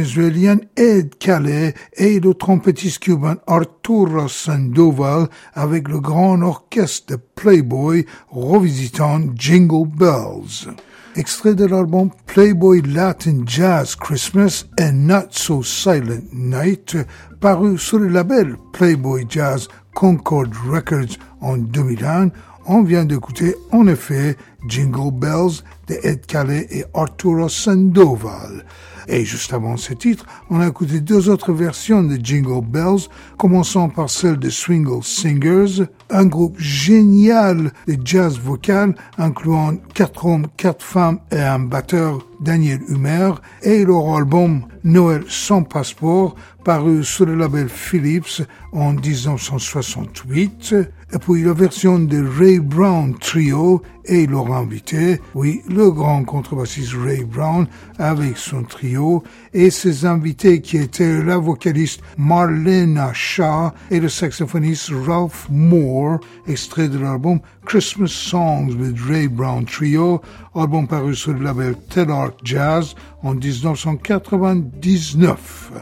Vénézuélien 0.00 0.58
Ed 0.76 1.16
Calais 1.18 1.74
et 1.94 2.20
le 2.20 2.32
trompettiste 2.34 3.00
cubain 3.00 3.36
Arturo 3.46 4.28
Sandoval 4.28 5.28
avec 5.54 5.88
le 5.88 6.00
grand 6.00 6.40
orchestre 6.40 7.14
de 7.14 7.20
Playboy 7.34 8.06
revisitant 8.30 9.20
Jingle 9.34 9.88
Bells. 9.88 10.74
Extrait 11.16 11.54
de 11.54 11.66
l'album 11.66 12.10
Playboy 12.26 12.82
Latin 12.82 13.42
Jazz 13.44 13.94
Christmas 13.94 14.64
and 14.80 14.92
Not 14.92 15.28
So 15.30 15.62
Silent 15.62 16.22
Night, 16.32 16.96
paru 17.40 17.76
sur 17.76 17.98
le 17.98 18.08
label 18.08 18.56
Playboy 18.72 19.26
Jazz 19.28 19.68
Concord 19.94 20.46
Records 20.66 21.18
en 21.40 21.56
2001, 21.58 22.30
on 22.66 22.82
vient 22.82 23.04
d'écouter 23.04 23.54
en 23.72 23.86
effet 23.86 24.36
Jingle 24.66 25.12
Bells 25.12 25.62
de 25.88 25.96
Ed 26.02 26.24
Calais 26.26 26.66
et 26.70 26.84
Arturo 26.94 27.48
Sandoval. 27.48 28.64
Et 29.12 29.24
juste 29.24 29.52
avant 29.52 29.76
ce 29.76 29.92
titre, 29.92 30.24
on 30.50 30.60
a 30.60 30.68
écouté 30.68 31.00
deux 31.00 31.28
autres 31.28 31.52
versions 31.52 32.04
de 32.04 32.16
Jingle 32.22 32.64
Bells, 32.64 33.08
commençant 33.36 33.88
par 33.88 34.08
celle 34.08 34.36
de 34.36 34.48
Swingle 34.48 35.02
Singers, 35.02 35.84
un 36.10 36.26
groupe 36.26 36.56
génial 36.60 37.72
de 37.88 37.98
jazz 38.04 38.38
vocal 38.38 38.94
incluant 39.18 39.74
quatre 39.94 40.26
hommes, 40.26 40.46
quatre 40.56 40.84
femmes 40.84 41.18
et 41.32 41.40
un 41.40 41.58
batteur, 41.58 42.24
Daniel 42.40 42.82
Humer, 42.88 43.32
et 43.62 43.84
leur 43.84 44.14
album 44.14 44.62
Noël 44.84 45.24
sans 45.28 45.64
passeport, 45.64 46.36
paru 46.64 47.02
sur 47.02 47.26
le 47.26 47.34
label 47.34 47.68
Philips 47.68 48.42
en 48.72 48.92
1968, 48.92 50.74
et 51.12 51.18
puis 51.18 51.42
la 51.42 51.52
version 51.52 51.98
de 51.98 52.24
Ray 52.38 52.60
Brown 52.60 53.18
Trio 53.18 53.82
et 54.04 54.26
leur 54.26 54.52
invité, 54.52 55.20
oui, 55.34 55.62
le 55.68 55.90
grand 55.90 56.22
contrebassiste 56.24 56.92
Ray 56.94 57.24
Brown 57.24 57.66
avec 57.98 58.36
son 58.36 58.62
trio, 58.62 59.24
et 59.52 59.70
ses 59.70 60.06
invités 60.06 60.60
qui 60.60 60.76
étaient 60.78 61.22
la 61.22 61.38
vocaliste 61.38 62.00
Marlena 62.16 63.12
Shaw 63.12 63.72
et 63.90 63.98
le 64.00 64.08
saxophoniste 64.08 64.92
Ralph 65.06 65.46
Moore, 65.50 66.20
extrait 66.46 66.88
de 66.88 66.98
l'album 66.98 67.40
Christmas 67.66 68.08
Songs 68.08 68.70
with 68.78 68.98
Ray 69.08 69.28
Brown 69.28 69.64
Trio, 69.64 70.20
album 70.54 70.88
paru 70.88 71.14
sur 71.14 71.32
le 71.32 71.44
label 71.44 71.76
Telarc 71.88 72.34
Jazz 72.44 72.94
en 73.22 73.34
1999. 73.34 75.72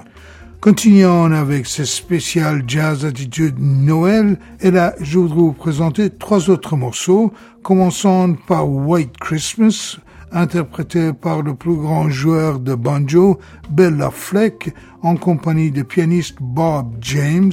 Continuons 0.61 1.31
avec 1.31 1.67
ce 1.67 1.85
spécial 1.85 2.65
jazz 2.67 3.05
attitude 3.05 3.55
Noël. 3.61 4.37
Et 4.61 4.73
là 4.73 4.93
je 5.01 5.21
voudrais 5.21 5.37
vous 5.39 5.53
présenter 5.53 6.11
trois 6.11 6.51
autres 6.51 6.75
morceaux, 6.75 7.33
commençant 7.63 8.35
par 8.35 8.69
White 8.69 9.17
Christmas, 9.19 9.99
interprété 10.33 11.13
par 11.13 11.43
le 11.43 11.55
plus 11.55 11.77
grand 11.77 12.11
joueur 12.11 12.59
de 12.59 12.75
banjo, 12.75 13.39
Bella 13.71 14.11
Fleck, 14.11 14.75
en 15.03 15.15
compagnie 15.15 15.71
du 15.71 15.85
pianiste 15.85 16.39
Bob 16.41 16.97
James, 17.03 17.53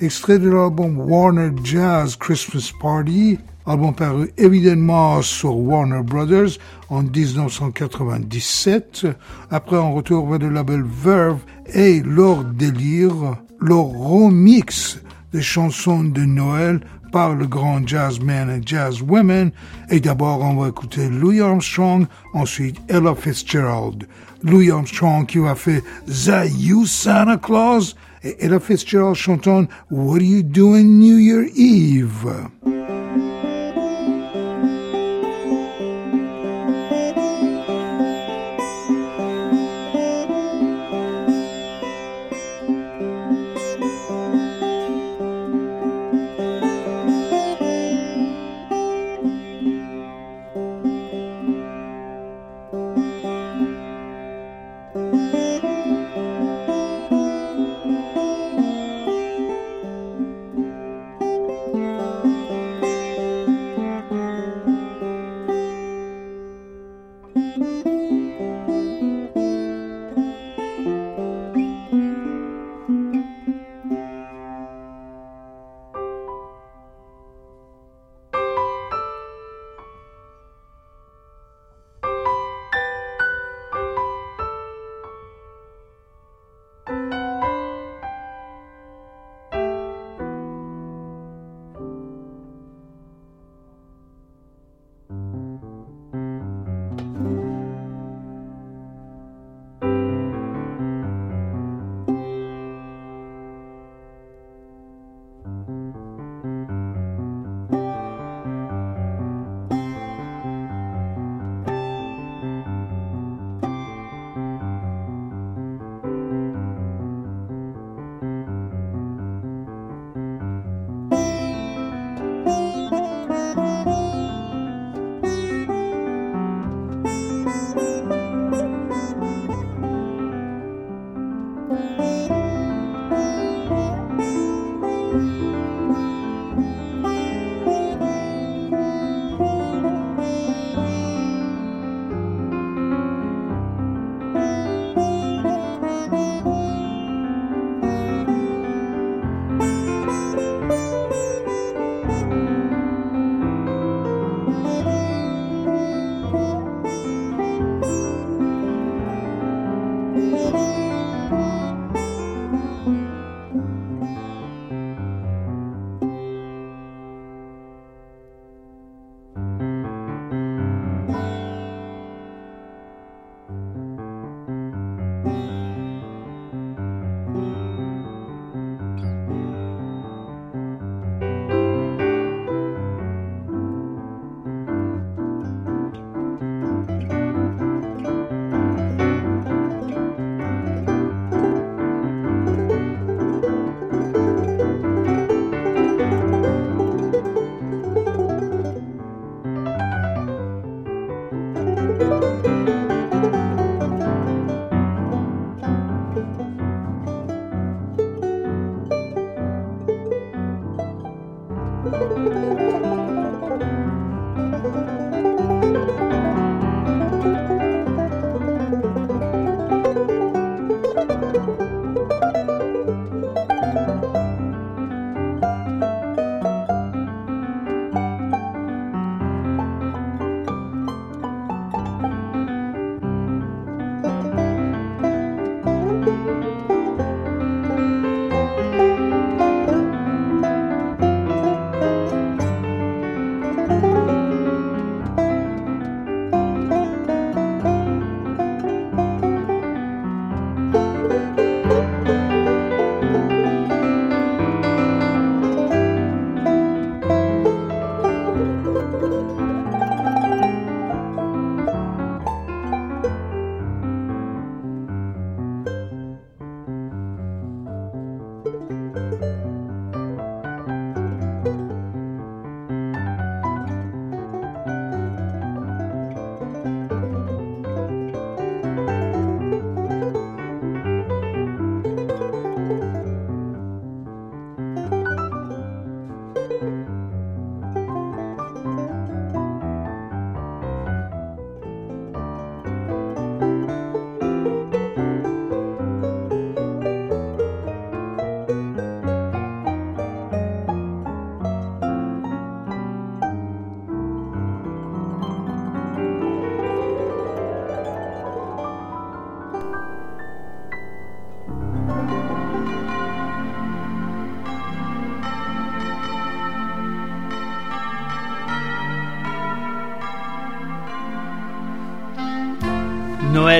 extrait 0.00 0.38
de 0.38 0.48
l'album 0.48 0.98
Warner 0.98 1.50
Jazz 1.62 2.16
Christmas 2.16 2.72
Party, 2.80 3.38
album 3.68 3.94
paru 3.94 4.30
évidemment 4.38 5.20
sur 5.20 5.56
Warner 5.56 6.02
Brothers 6.02 6.58
en 6.88 7.02
1997. 7.02 9.06
Après 9.50 9.76
un 9.76 9.90
retour 9.90 10.28
vers 10.28 10.38
le 10.38 10.48
label 10.48 10.82
Verve 10.82 11.40
et 11.72 12.00
leur 12.00 12.44
délire, 12.44 13.36
leur 13.60 13.84
remix 13.84 15.00
des 15.32 15.42
chansons 15.42 16.04
de 16.04 16.22
Noël 16.22 16.80
par 17.12 17.34
le 17.34 17.46
grand 17.46 17.86
jazzman 17.86 18.50
et 18.50 18.60
jazzwoman. 18.64 19.50
Et 19.90 20.00
d'abord, 20.00 20.40
on 20.42 20.56
va 20.56 20.68
écouter 20.68 21.08
Louis 21.08 21.40
Armstrong, 21.40 22.06
ensuite 22.34 22.76
Ella 22.88 23.14
Fitzgerald. 23.14 24.06
Louis 24.42 24.70
Armstrong 24.70 25.26
qui 25.26 25.38
a 25.38 25.54
fait 25.54 25.82
The 26.06 26.50
You 26.56 26.86
Santa 26.86 27.36
Claus 27.36 27.96
et 28.22 28.44
Ella 28.44 28.60
Fitzgerald 28.60 29.16
chantant 29.16 29.66
What 29.90 30.16
Are 30.16 30.22
You 30.22 30.42
Doing 30.42 30.98
New 30.98 31.18
Year 31.18 31.46
Eve? 31.56 32.48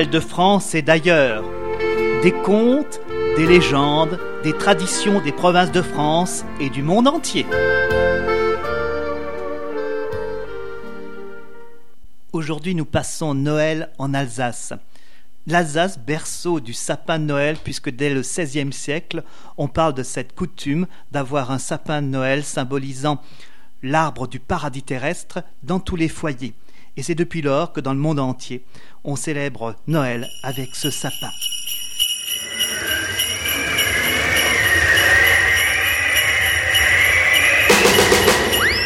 De 0.07 0.21
France 0.21 0.75
et 0.75 0.81
d'ailleurs. 0.81 1.43
Des 2.23 2.31
contes, 2.31 3.01
des 3.35 3.45
légendes, 3.45 4.17
des 4.43 4.53
traditions 4.53 5.19
des 5.19 5.33
provinces 5.33 5.73
de 5.73 5.81
France 5.81 6.45
et 6.61 6.69
du 6.69 6.81
monde 6.83 7.09
entier. 7.09 7.45
Aujourd'hui, 12.31 12.75
nous 12.75 12.85
passons 12.85 13.33
Noël 13.33 13.89
en 13.97 14.13
Alsace. 14.13 14.71
L'Alsace, 15.47 15.99
berceau 15.99 16.61
du 16.61 16.73
sapin 16.73 17.19
de 17.19 17.25
Noël, 17.25 17.57
puisque 17.61 17.89
dès 17.89 18.09
le 18.09 18.21
XVIe 18.21 18.71
siècle, 18.71 19.23
on 19.57 19.67
parle 19.67 19.95
de 19.95 20.03
cette 20.03 20.33
coutume 20.33 20.87
d'avoir 21.11 21.51
un 21.51 21.59
sapin 21.59 22.01
de 22.01 22.07
Noël 22.07 22.45
symbolisant 22.45 23.21
l'arbre 23.83 24.27
du 24.27 24.39
paradis 24.39 24.83
terrestre 24.83 25.43
dans 25.63 25.81
tous 25.81 25.97
les 25.97 26.07
foyers. 26.07 26.53
Et 26.97 27.03
c'est 27.03 27.15
depuis 27.15 27.41
lors 27.41 27.73
que 27.73 27.79
dans 27.79 27.93
le 27.93 27.99
monde 27.99 28.19
entier, 28.19 28.63
on 29.03 29.15
célèbre 29.15 29.75
Noël 29.87 30.27
avec 30.43 30.75
ce 30.75 30.89
sapin. 30.89 31.31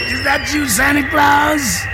Is 0.09 0.23
that 0.23 0.53
you, 0.53 0.67
Santa 0.67 1.03
Claus? 1.09 1.85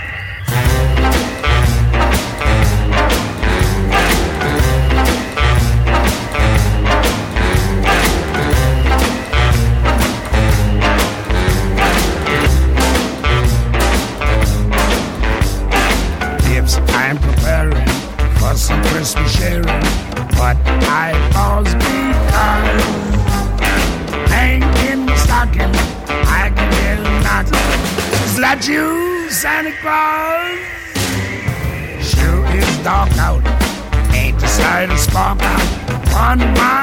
On 35.16 36.38
my. 36.38 36.80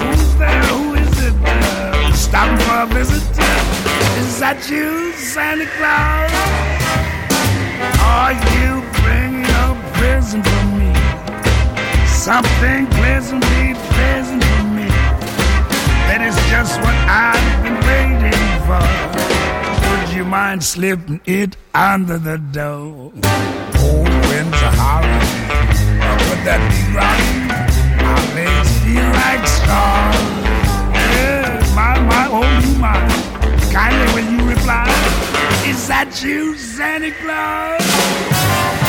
Who's 0.00 0.34
there? 0.36 0.62
Who 0.64 0.94
is 0.94 1.18
it? 1.28 2.14
Stopping 2.14 2.58
for 2.66 2.82
a 2.82 2.86
visit? 2.86 3.22
Is 4.18 4.38
that 4.40 4.66
you, 4.70 5.12
Santa 5.12 5.66
Claus? 5.76 6.32
Are 8.00 8.34
you 8.54 8.82
bringing 9.02 9.44
a 9.44 9.68
present 9.98 10.44
for 10.46 10.64
me? 10.78 10.92
Something 12.06 12.86
pleasantly 12.98 13.74
pleasant 13.92 14.44
for 14.44 14.64
me. 14.76 14.88
That 16.08 16.20
is 16.20 16.36
just 16.50 16.80
what 16.80 16.96
I've 17.08 17.62
been 17.62 17.80
waiting 17.88 18.44
for. 18.66 18.84
Would 19.90 20.16
you 20.16 20.24
mind 20.24 20.62
slipping 20.62 21.20
it 21.26 21.56
under 21.74 22.18
the 22.18 22.38
door? 22.38 23.12
Cold 24.44 24.52
winds 24.52 24.62
are 24.62 24.76
howling. 24.76 25.20
Could 26.28 26.44
that 26.44 26.60
be 26.68 26.80
rocking? 26.94 27.48
My 27.96 28.20
legs 28.34 28.70
feel 28.84 29.08
like 29.24 29.46
stars. 29.46 30.20
Yeah, 30.92 31.74
my, 31.74 31.98
my, 32.00 32.28
oh, 32.30 32.44
my. 32.78 32.98
Kindly 33.72 34.06
will 34.14 34.30
you 34.30 34.48
reply? 34.48 34.86
Is 35.66 35.88
that 35.88 36.22
you, 36.22 36.56
Santa 36.56 37.10
Claus? 37.12 38.83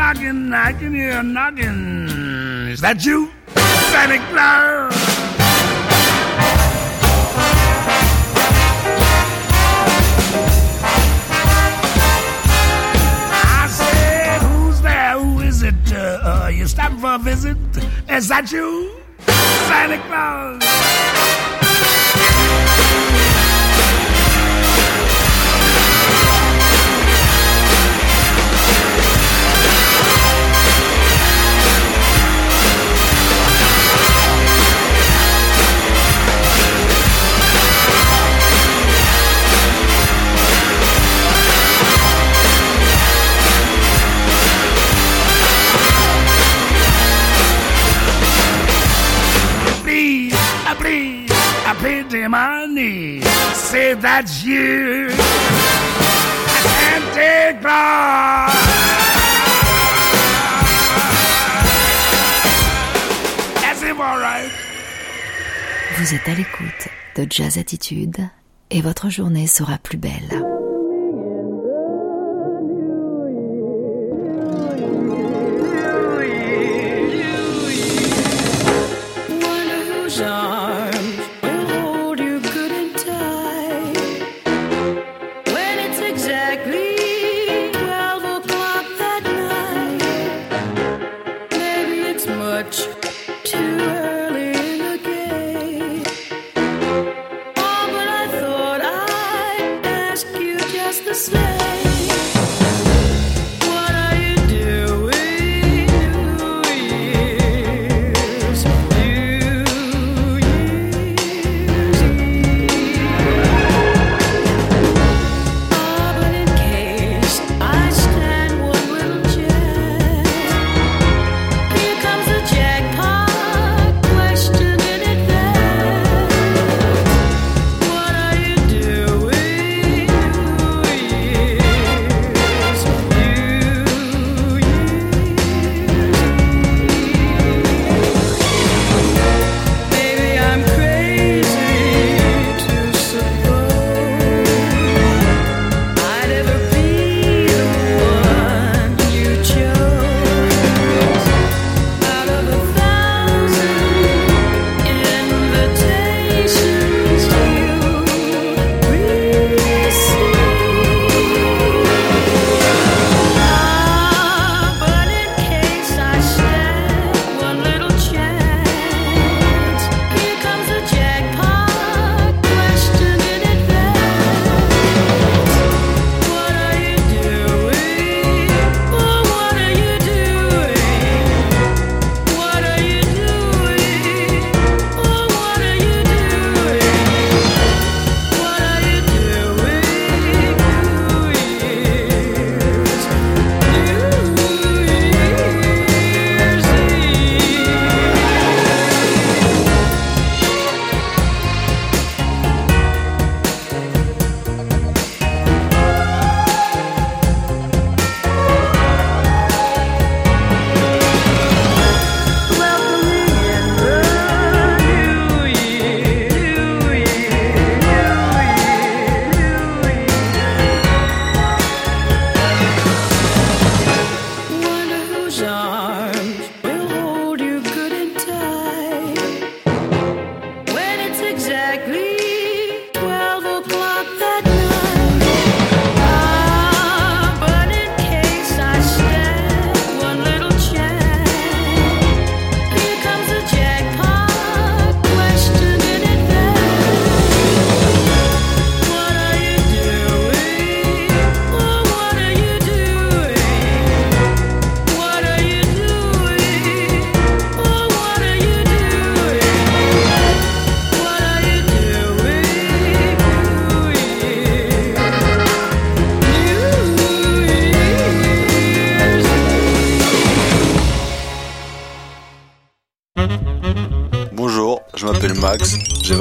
Stocking, 0.00 0.50
I 0.54 0.72
can 0.72 0.94
hear 0.94 1.18
a 1.18 1.22
knocking. 1.22 2.08
Is 2.70 2.80
that 2.80 3.04
you, 3.04 3.30
Santa 3.92 4.16
Claus? 4.30 4.94
I 13.42 13.68
said, 13.68 14.40
who's 14.40 14.80
there? 14.80 15.18
Who 15.18 15.40
is 15.40 15.62
it? 15.62 15.74
Uh, 15.92 16.44
uh, 16.46 16.48
you 16.48 16.66
stopping 16.66 16.98
for 16.98 17.16
a 17.16 17.18
visit? 17.18 17.58
Is 18.08 18.28
that 18.28 18.50
you, 18.50 19.02
Santa 19.68 19.98
Claus? 20.08 21.59
Vous 65.98 66.14
êtes 66.14 66.28
à 66.28 66.34
l'écoute 66.34 66.88
de 67.16 67.26
Jazz 67.28 67.58
Attitude 67.58 68.16
et 68.70 68.80
votre 68.80 69.10
journée 69.10 69.46
sera 69.46 69.76
plus 69.78 69.98
belle. 69.98 70.49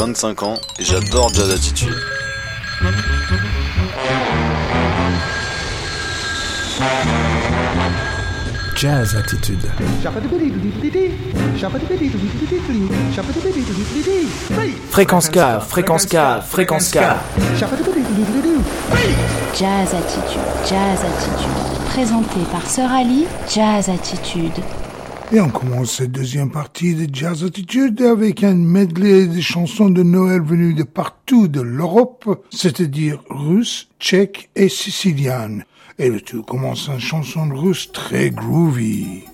25 0.09 0.41
ans 0.41 0.55
et 0.79 0.83
j'adore 0.83 1.31
Jazz 1.31 1.51
Attitude. 1.51 1.95
Jazz 8.75 9.15
Attitude. 9.15 9.69
Fréquence 14.89 15.29
K, 15.29 15.39
fréquence 15.67 16.05
K, 16.07 16.17
fréquence 16.47 16.91
K. 16.91 16.97
Jazz 19.59 19.93
Attitude, 19.93 20.41
Jazz 20.67 20.99
Attitude. 21.05 21.85
Présenté 21.89 22.39
par 22.51 22.67
Sœur 22.67 22.91
Ali, 22.91 23.27
Jazz 23.47 23.89
Attitude. 23.89 24.53
Et 25.31 25.39
on 25.39 25.49
commence 25.49 25.97
cette 25.97 26.11
deuxième 26.11 26.49
partie 26.49 26.95
de 26.95 27.07
Jazz 27.13 27.43
Attitude 27.43 28.01
avec 28.01 28.43
un 28.43 28.55
medley 28.55 29.27
de 29.27 29.39
chansons 29.39 29.91
de 29.91 30.01
Noël 30.01 30.41
venues 30.41 30.73
de 30.73 30.81
partout 30.81 31.47
de 31.47 31.61
l'Europe, 31.61 32.43
c'est-à-dire 32.49 33.21
russe, 33.29 33.89
tchèque 33.99 34.49
et 34.55 34.69
sicilienne. 34.69 35.65
Et 35.99 36.09
le 36.09 36.19
tout 36.19 36.41
commence 36.41 36.89
en 36.89 36.97
chanson 36.97 37.47
russe 37.47 37.91
très 37.91 38.31
groovy. 38.31 39.25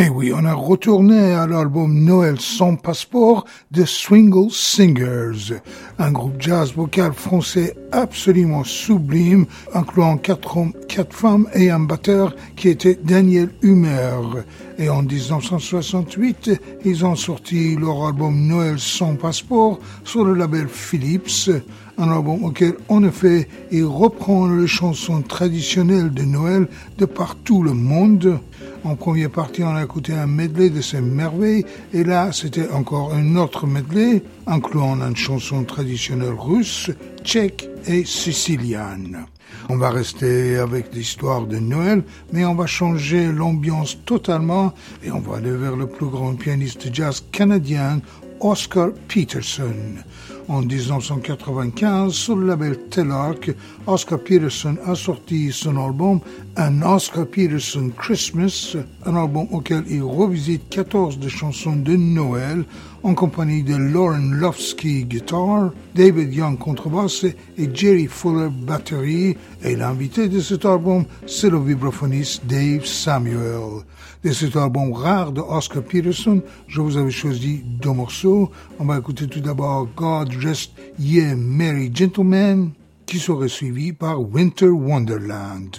Mais 0.00 0.08
oui, 0.08 0.32
on 0.34 0.46
a 0.46 0.54
retourné 0.54 1.34
à 1.34 1.46
l'album 1.46 1.92
Noël 1.92 2.40
sans 2.40 2.74
passeport 2.74 3.44
de 3.70 3.84
Swingle 3.84 4.50
Singers, 4.50 5.60
un 5.98 6.10
groupe 6.10 6.40
jazz 6.40 6.72
vocal 6.74 7.12
français 7.12 7.76
absolument 7.92 8.64
sublime, 8.64 9.44
incluant 9.74 10.16
quatre 10.16 10.56
hommes, 10.56 10.72
quatre 10.88 11.14
femmes 11.14 11.48
et 11.52 11.68
un 11.68 11.80
batteur 11.80 12.34
qui 12.56 12.70
était 12.70 12.98
Daniel 13.04 13.50
Humer. 13.60 14.42
Et 14.78 14.88
en 14.88 15.02
1968, 15.02 16.50
ils 16.86 17.04
ont 17.04 17.14
sorti 17.16 17.76
leur 17.76 18.06
album 18.06 18.46
Noël 18.46 18.78
sans 18.78 19.16
passeport 19.16 19.80
sur 20.04 20.24
le 20.24 20.32
label 20.32 20.68
Philips, 20.68 21.50
un 21.98 22.10
album 22.10 22.44
auquel, 22.44 22.72
en 22.88 23.04
effet, 23.04 23.46
ils 23.70 23.84
reprennent 23.84 24.62
les 24.62 24.66
chansons 24.66 25.20
traditionnelles 25.20 26.14
de 26.14 26.22
Noël 26.22 26.68
de 26.96 27.04
partout 27.04 27.62
le 27.62 27.74
monde. 27.74 28.40
En 28.82 28.96
première 28.96 29.30
partie, 29.30 29.62
on 29.62 29.74
a 29.74 29.82
écouté 29.82 30.14
un 30.14 30.26
medley 30.26 30.70
de 30.70 30.80
ces 30.80 31.02
merveilles, 31.02 31.66
et 31.92 32.02
là, 32.02 32.32
c'était 32.32 32.70
encore 32.70 33.12
un 33.12 33.36
autre 33.36 33.66
medley, 33.66 34.22
incluant 34.46 34.96
une 35.02 35.16
chanson 35.16 35.64
traditionnelle 35.64 36.32
russe, 36.32 36.90
tchèque 37.22 37.68
et 37.86 38.04
sicilienne. 38.04 39.26
On 39.68 39.76
va 39.76 39.90
rester 39.90 40.56
avec 40.56 40.94
l'histoire 40.94 41.46
de 41.46 41.58
Noël, 41.58 42.02
mais 42.32 42.46
on 42.46 42.54
va 42.54 42.66
changer 42.66 43.30
l'ambiance 43.30 43.98
totalement, 44.06 44.72
et 45.04 45.10
on 45.10 45.20
va 45.20 45.36
aller 45.36 45.52
vers 45.52 45.76
le 45.76 45.86
plus 45.86 46.06
grand 46.06 46.34
pianiste 46.34 46.88
jazz 46.92 47.22
canadien, 47.32 48.00
Oscar 48.40 48.90
Peterson. 49.08 49.98
En 50.48 50.62
1995, 50.62 52.12
sur 52.12 52.36
le 52.36 52.46
label 52.46 52.76
Telarc, 52.88 53.52
Oscar 53.86 54.18
Peterson 54.18 54.76
a 54.84 54.96
sorti 54.96 55.52
son 55.52 55.76
album 55.76 56.20
An 56.56 56.82
Oscar 56.82 57.26
Peterson 57.26 57.92
Christmas, 57.96 58.76
un 59.06 59.14
album 59.14 59.46
auquel 59.52 59.84
il 59.88 60.02
revisite 60.02 60.68
14 60.70 61.18
des 61.18 61.28
chansons 61.28 61.76
de 61.76 61.94
Noël 61.94 62.64
en 63.02 63.14
compagnie 63.14 63.62
de 63.62 63.76
Lauren 63.76 64.32
Lofsky 64.32 65.04
guitare, 65.04 65.72
David 65.94 66.34
Young 66.34 66.58
contrebasse 66.58 67.24
et 67.24 67.70
Jerry 67.72 68.06
Fuller 68.06 68.48
batterie. 68.50 69.36
Et 69.62 69.76
l'invité 69.76 70.28
de 70.28 70.40
cet 70.40 70.64
album, 70.64 71.04
c'est 71.26 71.50
le 71.50 71.60
vibraphoniste 71.60 72.44
Dave 72.46 72.84
Samuel. 72.84 73.84
De 74.22 74.32
cet 74.32 74.54
album 74.54 74.92
rare 74.92 75.32
de 75.32 75.40
Oscar 75.40 75.82
Peterson, 75.82 76.42
je 76.68 76.82
vous 76.82 76.98
avais 76.98 77.10
choisi 77.10 77.62
deux 77.64 77.92
morceaux. 77.92 78.50
On 78.78 78.84
va 78.84 78.98
écouter 78.98 79.26
tout 79.26 79.40
d'abord 79.40 79.88
God 79.96 80.34
Rest 80.42 80.72
Ye 80.98 81.34
Merry 81.34 81.90
Gentlemen, 81.94 82.72
qui 83.06 83.18
sera 83.18 83.48
suivi 83.48 83.94
par 83.94 84.20
Winter 84.20 84.68
Wonderland. 84.68 85.78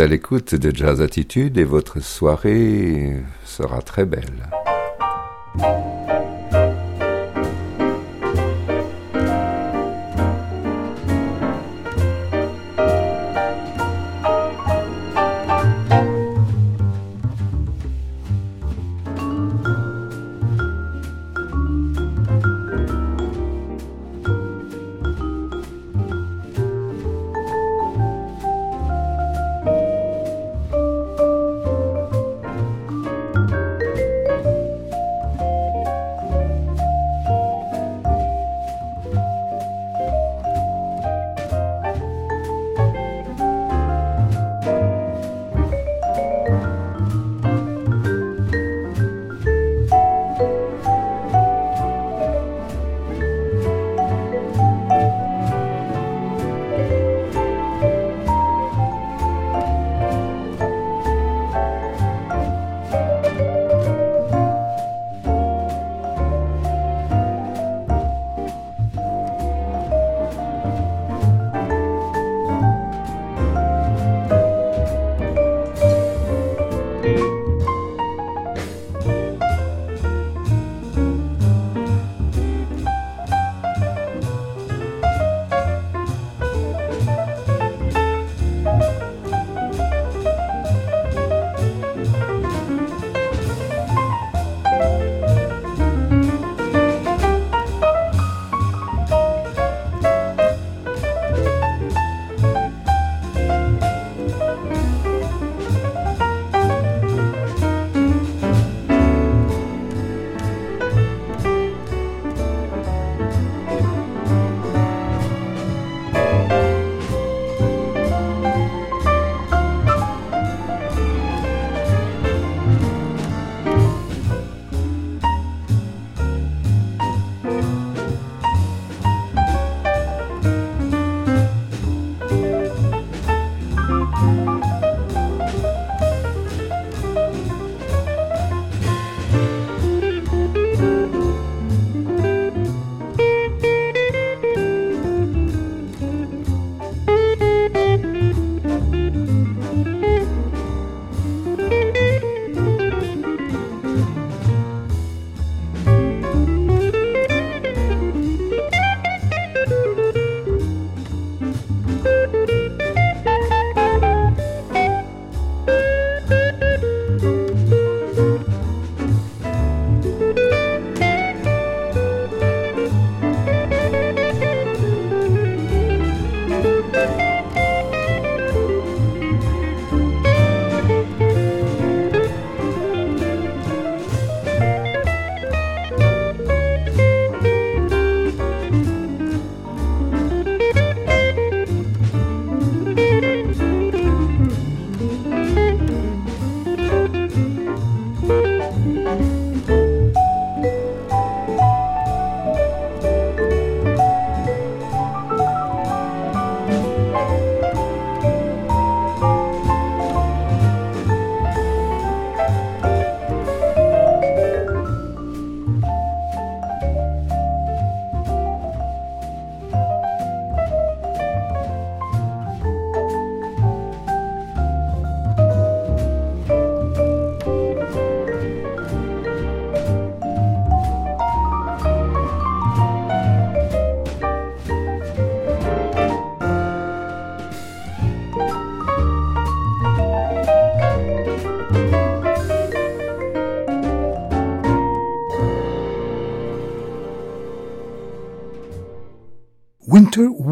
À 0.00 0.06
l'écoute 0.06 0.54
de 0.54 0.74
Jazz 0.74 1.00
Attitude 1.00 1.58
et 1.58 1.64
votre 1.64 2.00
soirée 2.00 3.16
sera 3.44 3.82
très 3.82 4.04
belle. 4.04 4.51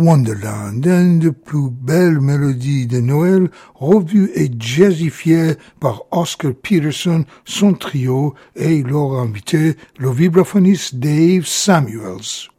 Wonderland, 0.01 0.86
une 0.86 1.18
des 1.18 1.32
plus 1.32 1.70
belles 1.70 2.20
mélodies 2.20 2.86
de 2.86 3.01
Noël, 3.01 3.51
revue 3.74 4.31
et 4.35 4.51
jazzifiée 4.59 5.55
par 5.78 6.05
Oscar 6.10 6.52
Peterson, 6.55 7.24
son 7.44 7.74
trio 7.74 8.35
et 8.56 8.82
leur 8.82 9.18
invité, 9.20 9.77
le 9.98 10.10
vibraphoniste 10.10 10.97
Dave 10.97 11.44
Samuels. 11.44 12.51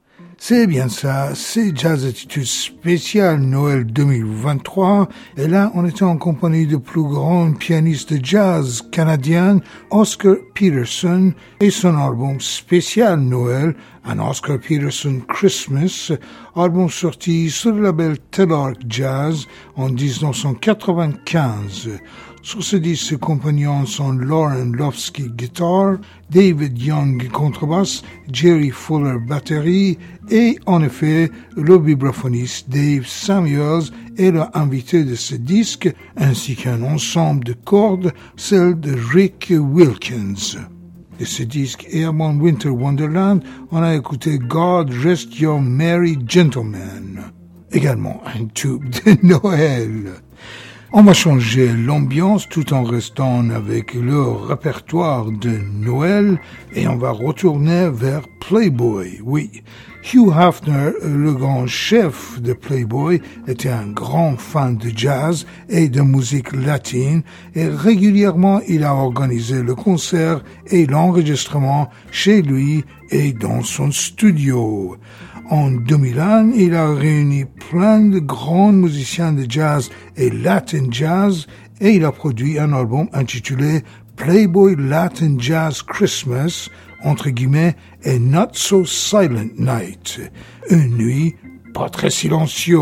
C'est 0.44 0.66
bien 0.66 0.90
ça, 0.90 1.36
c'est 1.36 1.72
Jazz 1.78 2.04
Attitude 2.04 2.48
spécial 2.48 3.40
Noël 3.40 3.86
2023. 3.86 5.08
Et 5.38 5.48
là, 5.48 5.72
on 5.76 5.86
était 5.86 6.02
en 6.02 6.18
compagnie 6.18 6.66
du 6.66 6.80
plus 6.80 7.04
grand 7.04 7.54
pianiste 7.54 8.12
de 8.14 8.26
jazz 8.26 8.82
canadien, 8.92 9.60
Oscar 9.92 10.38
Peterson, 10.56 11.34
et 11.60 11.70
son 11.70 11.96
album 11.96 12.42
spécial 12.42 13.20
Noël, 13.20 13.76
un 14.04 14.18
Oscar 14.18 14.58
Peterson 14.58 15.22
Christmas, 15.28 16.12
album 16.56 16.90
sorti 16.90 17.52
sur 17.52 17.74
le 17.74 17.84
label 17.84 18.18
Telarc 18.32 18.78
Jazz 18.90 19.46
en 19.76 19.90
1995. 19.90 21.88
Sur 22.44 22.64
ce 22.64 22.76
disque, 22.76 23.10
ses 23.10 23.18
compagnons 23.18 23.86
sont 23.86 24.14
Lauren 24.14 24.72
Lofsky 24.76 25.30
guitare, 25.30 26.00
David 26.32 26.82
Young 26.82 27.30
contrebasse, 27.30 28.02
Jerry 28.32 28.72
Fuller 28.72 29.20
batterie 29.20 30.00
et 30.32 30.58
en 30.66 30.82
effet 30.82 31.30
le 31.56 31.78
vibraphoniste 31.78 32.68
Dave 32.68 33.06
Samuels 33.06 33.92
est 34.18 34.32
l'invité 34.32 35.04
de 35.04 35.14
ce 35.14 35.36
disque 35.36 35.94
ainsi 36.18 36.56
qu'un 36.56 36.82
ensemble 36.82 37.44
de 37.44 37.54
cordes, 37.54 38.12
celle 38.38 38.80
de 38.80 38.96
Rick 39.14 39.54
Wilkins. 39.56 40.58
De 41.20 41.26
ce 41.26 41.44
disque 41.44 41.88
avant 41.94 42.36
Winter 42.36 42.70
Wonderland, 42.70 43.44
on 43.70 43.84
a 43.84 43.94
écouté 43.94 44.40
God 44.40 44.90
Rest 44.90 45.40
Your 45.40 45.62
Merry 45.62 46.18
Gentlemen, 46.28 47.22
également 47.72 48.24
un 48.26 48.46
tube 48.46 48.90
de 49.06 49.16
Noël. 49.28 50.14
On 50.94 51.04
va 51.04 51.14
changer 51.14 51.72
l'ambiance 51.72 52.50
tout 52.50 52.74
en 52.74 52.84
restant 52.84 53.50
avec 53.50 53.94
le 53.94 54.22
répertoire 54.24 55.32
de 55.32 55.58
Noël 55.74 56.38
et 56.74 56.86
on 56.86 56.98
va 56.98 57.12
retourner 57.12 57.90
vers 57.90 58.28
Playboy. 58.42 59.22
Oui, 59.24 59.64
Hugh 60.14 60.34
Hefner, 60.38 60.92
le 61.02 61.32
grand 61.32 61.66
chef 61.66 62.42
de 62.42 62.52
Playboy, 62.52 63.22
était 63.48 63.70
un 63.70 63.88
grand 63.88 64.36
fan 64.36 64.76
de 64.76 64.92
jazz 64.94 65.46
et 65.70 65.88
de 65.88 66.02
musique 66.02 66.52
latine 66.52 67.24
et 67.56 67.68
régulièrement 67.68 68.60
il 68.68 68.84
a 68.84 68.94
organisé 68.94 69.64
le 69.64 69.76
concert 69.76 70.44
et 70.68 70.88
l'enregistrement 70.88 71.90
chez 72.12 72.42
lui 72.42 72.84
et 73.12 73.32
dans 73.32 73.64
son 73.64 73.92
studio. 73.92 74.98
En 75.50 75.72
2001, 75.72 76.52
il 76.52 76.76
a 76.76 76.94
réuni 76.94 77.46
plein 77.46 78.00
de 78.00 78.20
grands 78.20 78.72
musiciens 78.72 79.34
de 79.34 79.46
jazz 79.50 79.90
et 80.16 80.30
Latin 80.30 80.86
jazz 80.90 81.48
et 81.82 81.92
il 81.92 82.06
a 82.06 82.12
produit 82.12 82.60
un 82.60 82.74
album 82.74 83.10
intitulé 83.14 83.82
Playboy 84.16 84.76
Latin 84.78 85.36
Jazz 85.40 85.82
Christmas, 85.82 86.70
entre 87.04 87.30
guillemets, 87.30 87.76
A 88.06 88.20
Not 88.20 88.50
So 88.54 88.86
Silent 88.86 89.50
Night. 89.58 90.22
Une 90.70 90.96
nuit 90.96 91.36
pas 91.74 91.90
très 91.90 92.10
silencieux. 92.10 92.80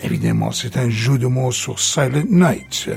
Évidemment, 0.00 0.50
c'est 0.50 0.76
un 0.76 0.90
jeu 0.90 1.18
de 1.18 1.26
mots 1.26 1.52
sur 1.52 1.78
Silent 1.78 2.26
Night. 2.28 2.90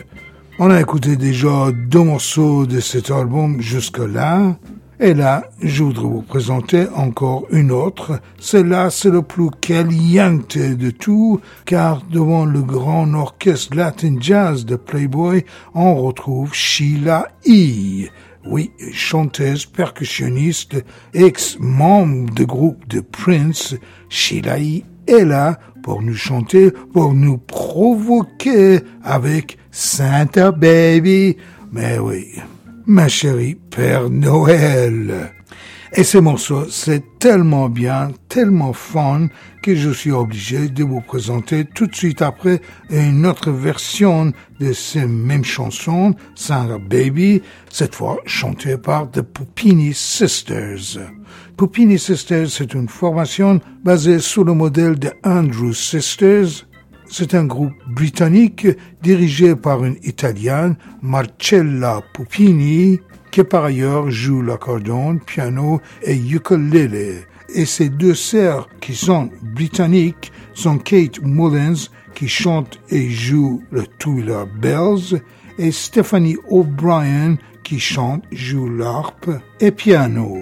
On 0.57 0.71
a 0.71 0.79
écouté 0.79 1.15
déjà 1.15 1.71
deux 1.71 2.03
morceaux 2.03 2.65
de 2.65 2.79
cet 2.79 3.11
album 3.11 3.61
jusque-là. 3.61 4.57
Et 4.99 5.13
là, 5.13 5.49
je 5.61 5.83
voudrais 5.83 6.03
vous 6.03 6.21
présenter 6.21 6.87
encore 6.95 7.45
une 7.51 7.71
autre. 7.71 8.21
Celle-là, 8.39 8.89
c'est 8.89 9.09
le 9.09 9.21
plus 9.21 9.49
caliente 9.49 10.57
de 10.57 10.89
tout, 10.89 11.41
car 11.65 12.01
devant 12.09 12.45
le 12.45 12.61
grand 12.61 13.13
orchestre 13.13 13.75
Latin 13.75 14.15
Jazz 14.19 14.65
de 14.65 14.77
Playboy, 14.77 15.43
on 15.73 15.95
retrouve 15.95 16.53
Sheila 16.53 17.27
E. 17.45 18.07
Oui, 18.47 18.71
chanteuse, 18.93 19.65
percussionniste, 19.65 20.83
ex-membre 21.13 22.33
du 22.33 22.45
groupe 22.45 22.87
de 22.87 23.01
Prince, 23.01 23.75
Sheila 24.07 24.59
E. 24.59 24.81
est 25.07 25.25
là 25.25 25.59
pour 25.83 26.01
nous 26.01 26.15
chanter, 26.15 26.71
pour 26.93 27.13
nous 27.13 27.37
provoquer 27.37 28.79
avec 29.03 29.57
Santa 29.71 30.51
Baby. 30.51 31.37
Mais 31.71 31.99
oui, 31.99 32.39
ma 32.87 33.07
chérie 33.07 33.55
Père 33.55 34.09
Noël. 34.09 35.31
Et 35.93 36.03
ce 36.03 36.17
morceau, 36.17 36.65
c'est 36.69 37.03
tellement 37.19 37.69
bien, 37.69 38.11
tellement 38.27 38.73
fun, 38.73 39.27
que 39.63 39.75
je 39.75 39.89
suis 39.91 40.11
obligé 40.11 40.67
de 40.67 40.83
vous 40.83 40.99
présenter 40.99 41.63
tout 41.63 41.87
de 41.87 41.95
suite 41.95 42.21
après 42.21 42.59
une 42.89 43.25
autre 43.25 43.49
version 43.49 44.33
de 44.59 44.73
ces 44.73 45.05
mêmes 45.05 45.45
chansons, 45.45 46.13
Santa 46.35 46.77
Baby, 46.77 47.41
cette 47.71 47.95
fois 47.95 48.17
chantée 48.25 48.77
par 48.77 49.09
The 49.09 49.21
Pupini 49.21 49.93
Sisters. 49.93 50.99
Pupini 51.55 51.97
Sisters, 51.97 52.49
c'est 52.49 52.73
une 52.73 52.89
formation 52.89 53.61
basée 53.83 54.19
sur 54.19 54.43
le 54.43 54.53
modèle 54.53 54.99
de 54.99 55.11
Andrew 55.23 55.71
Sisters, 55.71 56.64
c'est 57.07 57.33
un 57.33 57.45
groupe 57.45 57.73
britannique 57.87 58.67
dirigé 59.01 59.55
par 59.55 59.83
une 59.83 59.97
Italienne, 60.03 60.75
Marcella 61.01 62.01
Pupini, 62.13 62.99
qui 63.31 63.43
par 63.43 63.65
ailleurs 63.65 64.09
joue 64.09 64.41
l'accordéon, 64.41 65.17
piano 65.17 65.81
et 66.03 66.15
ukulele. 66.15 67.25
Et 67.53 67.65
ces 67.65 67.89
deux 67.89 68.15
sœurs 68.15 68.69
qui 68.81 68.95
sont 68.95 69.29
britanniques 69.41 70.31
sont 70.53 70.77
Kate 70.77 71.21
Mullins, 71.21 71.89
qui 72.15 72.27
chante 72.27 72.79
et 72.89 73.09
joue 73.09 73.61
le 73.71 73.83
Tubular 73.99 74.47
Bells, 74.61 75.21
et 75.57 75.71
Stephanie 75.71 76.37
O'Brien, 76.49 77.37
qui 77.63 77.79
chante, 77.79 78.23
joue 78.31 78.69
l'harpe 78.69 79.29
et 79.59 79.71
piano. 79.71 80.37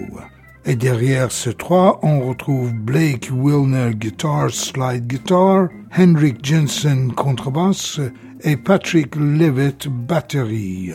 Et 0.66 0.76
derrière 0.76 1.30
ces 1.30 1.54
trois, 1.54 1.98
on 2.02 2.20
retrouve 2.28 2.72
Blake 2.72 3.30
Wilner 3.30 3.94
guitar, 3.94 4.50
slide 4.50 5.06
guitar, 5.06 5.68
Henrik 5.96 6.44
Jensen 6.44 7.12
contrebasse 7.12 8.00
et 8.40 8.56
Patrick 8.56 9.14
Levitt 9.14 9.86
batterie. 9.88 10.90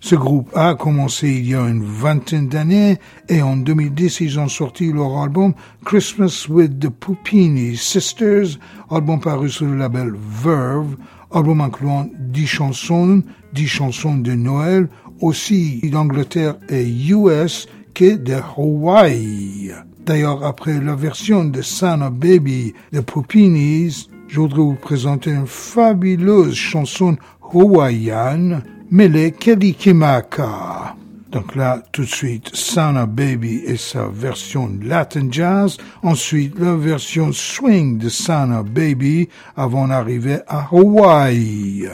Ce 0.00 0.16
groupe 0.16 0.50
a 0.56 0.74
commencé 0.74 1.28
il 1.28 1.50
y 1.50 1.54
a 1.54 1.68
une 1.68 1.84
vingtaine 1.84 2.48
d'années 2.48 2.98
et 3.28 3.42
en 3.42 3.56
2010 3.56 4.18
ils 4.20 4.40
ont 4.40 4.48
sorti 4.48 4.92
leur 4.92 5.18
album 5.18 5.54
Christmas 5.84 6.46
with 6.48 6.80
the 6.80 6.88
Pupini 6.88 7.76
Sisters, 7.76 8.58
album 8.90 9.20
paru 9.20 9.50
sur 9.50 9.66
le 9.66 9.76
label 9.76 10.14
Verve, 10.16 10.96
album 11.30 11.60
incluant 11.60 12.08
10 12.18 12.46
chansons, 12.48 13.22
10 13.52 13.66
chansons 13.68 14.16
de 14.16 14.32
Noël, 14.32 14.88
aussi 15.20 15.80
d'Angleterre 15.92 16.56
et 16.68 16.88
US, 17.10 17.68
que 17.94 18.16
de 18.16 18.34
Hawaii. 18.56 19.70
D'ailleurs, 20.04 20.44
après 20.44 20.80
la 20.80 20.96
version 20.96 21.44
de 21.44 21.60
of 21.60 22.12
Baby 22.14 22.74
de 22.92 22.98
Pupinis, 22.98 24.09
je 24.30 24.38
voudrais 24.38 24.60
vous 24.60 24.74
présenter 24.74 25.30
une 25.30 25.46
fabuleuse 25.46 26.54
chanson 26.54 27.16
hawaïenne, 27.52 28.62
mêlée 28.88 29.32
Kelikimaka. 29.32 30.94
Donc 31.32 31.56
là, 31.56 31.82
tout 31.92 32.02
de 32.02 32.06
suite, 32.06 32.50
of 32.96 33.08
Baby 33.08 33.62
et 33.66 33.76
sa 33.76 34.06
version 34.08 34.70
Latin 34.82 35.28
Jazz. 35.30 35.76
Ensuite, 36.02 36.58
la 36.58 36.74
version 36.76 37.32
swing 37.32 37.98
de 37.98 38.08
of 38.52 38.66
Baby 38.66 39.28
avant 39.56 39.88
d'arriver 39.88 40.38
à 40.46 40.68
Hawaii. 40.70 41.88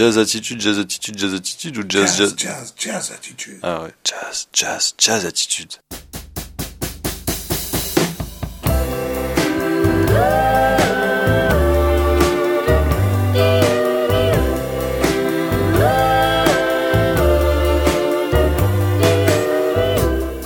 Jazz 0.00 0.16
Attitude, 0.16 0.58
Jazz 0.62 0.78
Attitude, 0.78 1.18
Jazz 1.18 1.34
Attitude 1.34 1.78
ou 1.78 1.82
Jazz 1.86 2.16
Jazz 2.16 2.34
Jazz, 2.34 2.74
jazz 2.74 3.10
Attitude. 3.10 3.58
Ah 3.62 3.82
ouais, 3.82 3.92
Jazz, 4.02 4.48
Jazz, 4.50 4.94
Jazz 4.96 5.26
Attitude. 5.26 5.76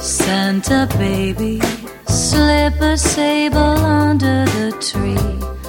Santa 0.00 0.88
baby, 0.98 1.60
slip 2.08 2.80
a 2.80 2.96
sable 2.96 3.60
under 3.60 4.46
the 4.46 4.72
tree 4.80 5.14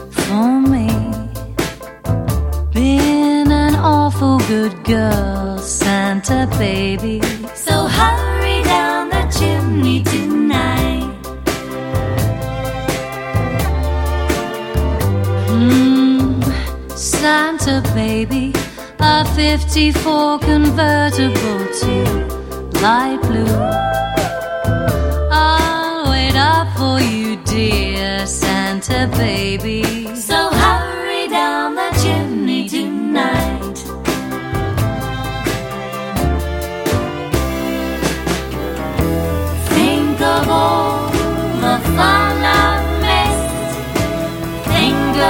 for 0.10 0.60
me. 0.60 0.95
good 4.48 4.84
girl, 4.84 5.58
Santa 5.58 6.48
baby. 6.60 7.20
So 7.56 7.88
hurry 7.88 8.62
down 8.64 9.10
the 9.10 9.24
chimney 9.38 10.04
tonight. 10.04 11.12
Hmm, 15.50 16.42
Santa 16.96 17.82
baby, 17.96 18.54
a 19.00 19.26
54 19.36 20.40
convertible 20.40 21.62
to 21.82 21.96
light 22.82 23.20
blue. 23.24 23.58
I'll 25.32 26.12
wait 26.12 26.36
up 26.36 26.68
for 26.78 27.00
you, 27.00 27.38
dear 27.46 28.28
Santa 28.28 29.08
baby. 29.18 29.95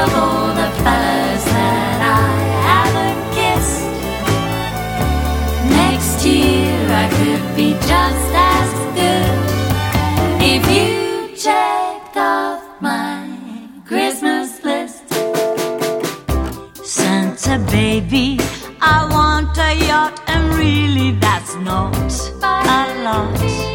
of 0.06 0.14
all 0.24 0.48
the 0.62 0.70
fellas 0.84 1.46
that 1.58 2.00
I 2.22 2.34
haven't 2.70 3.22
kissed. 3.38 3.86
Next 5.82 6.18
year 6.26 6.80
I 7.04 7.06
could 7.18 7.46
be 7.60 7.70
just 7.92 8.32
as 8.56 8.70
good 9.00 9.38
if 10.54 10.62
you 10.76 10.92
checked 11.46 12.18
off 12.18 12.62
my 12.82 13.18
Christmas 13.90 14.50
list. 14.64 15.04
Santa 16.84 17.56
baby, 17.72 18.38
I 18.82 18.98
want 19.16 19.58
a 19.58 19.72
yacht, 19.88 20.16
and 20.28 20.44
really 20.56 21.12
that's 21.24 21.56
not 21.56 21.96
a 22.42 23.04
lot. 23.08 23.75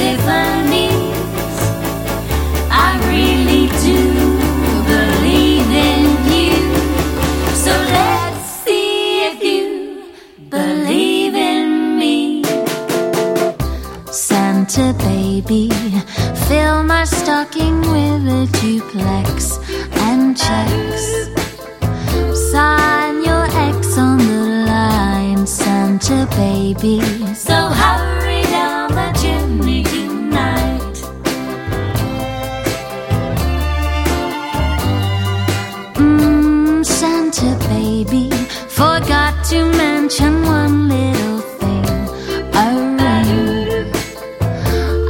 Tiffany's. 0.00 1.58
I 2.86 2.88
really 3.12 3.64
do 3.84 3.98
believe 4.92 5.70
in 5.90 6.04
you. 6.34 6.56
So 7.64 7.72
let's 7.96 8.44
see 8.64 9.28
if 9.30 9.36
you 9.48 9.68
believe 10.48 11.34
in 11.34 11.98
me. 11.98 12.42
Santa 14.10 14.94
baby, 15.10 15.68
fill 16.48 16.82
my 16.82 17.04
stocking 17.04 17.82
with 17.82 18.22
a 18.40 18.48
duplex 18.58 19.58
and 20.06 20.34
checks. 20.34 21.06
Sign 22.50 23.22
your 23.22 23.44
X 23.76 23.98
on 23.98 24.16
the 24.16 24.42
line, 24.72 25.46
Santa 25.46 26.26
baby. 26.36 27.02
So 27.34 27.56
hurry 27.82 28.42
down 28.44 28.69
baby, 38.04 38.30
forgot 38.68 39.44
to 39.44 39.64
mention 39.72 40.42
one 40.42 40.88
little 40.88 41.40
thing. 41.60 41.84
A 42.54 42.66
ring. 42.96 43.92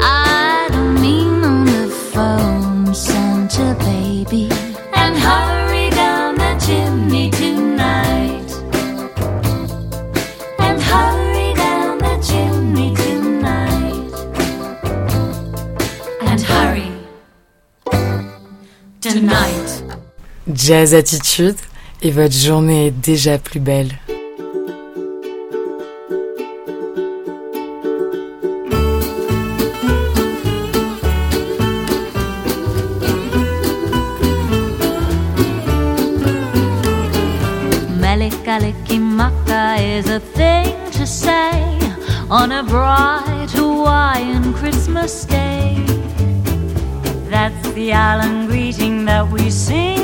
I 0.02 0.68
don't 0.72 1.00
mean 1.00 1.44
on 1.44 1.64
the 1.66 1.88
phone, 2.12 2.94
Santa 2.94 3.76
baby. 3.80 4.48
And 4.94 5.16
hurry 5.16 5.90
down 5.90 6.34
the 6.36 6.52
chimney 6.66 7.30
tonight. 7.30 8.50
And 10.58 10.80
hurry 10.82 11.54
down 11.54 11.98
the 11.98 12.16
chimney 12.28 12.94
tonight. 12.96 14.12
And 16.22 16.40
hurry 16.40 16.92
tonight. 19.00 19.82
Jazz 20.52 20.92
Attitude 20.92 21.60
et 22.02 22.10
votre 22.10 22.34
journée 22.34 22.86
est 22.86 22.90
déjà 22.90 23.38
plus 23.38 23.60
belle. 23.60 23.90
Melikalikimaka 38.00 39.76
is 39.78 40.08
a 40.08 40.20
thing 40.20 40.74
to 40.92 41.06
say 41.06 41.52
on 42.30 42.50
a 42.50 42.62
bright 42.62 43.50
Hawaiian 43.50 44.52
Christmas 44.54 45.26
day. 45.26 45.76
That's 47.28 47.70
the 47.72 47.92
island 47.92 48.48
greeting 48.48 49.04
that 49.04 49.30
we 49.30 49.50
sing 49.50 49.99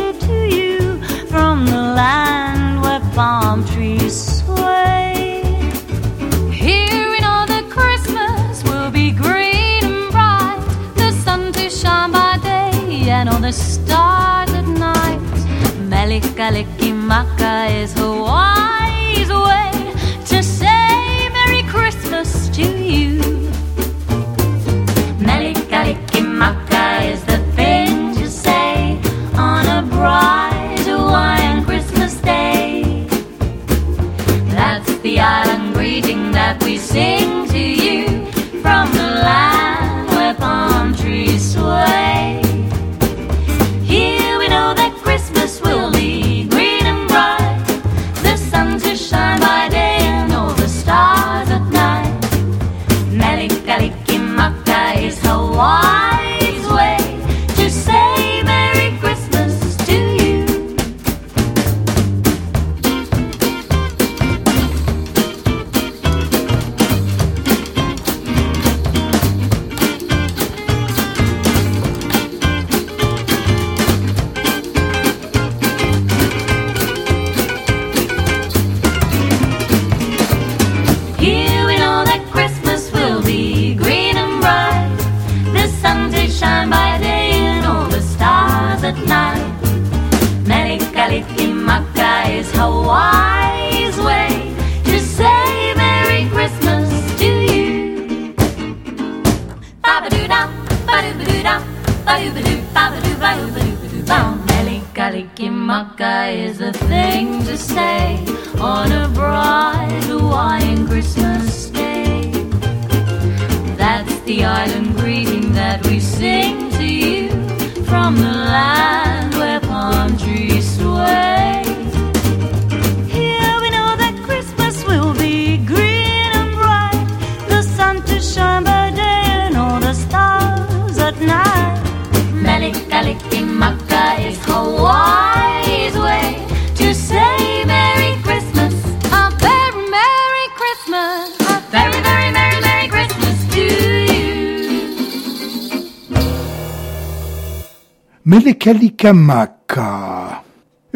Melekalikamaka, 149.03 150.43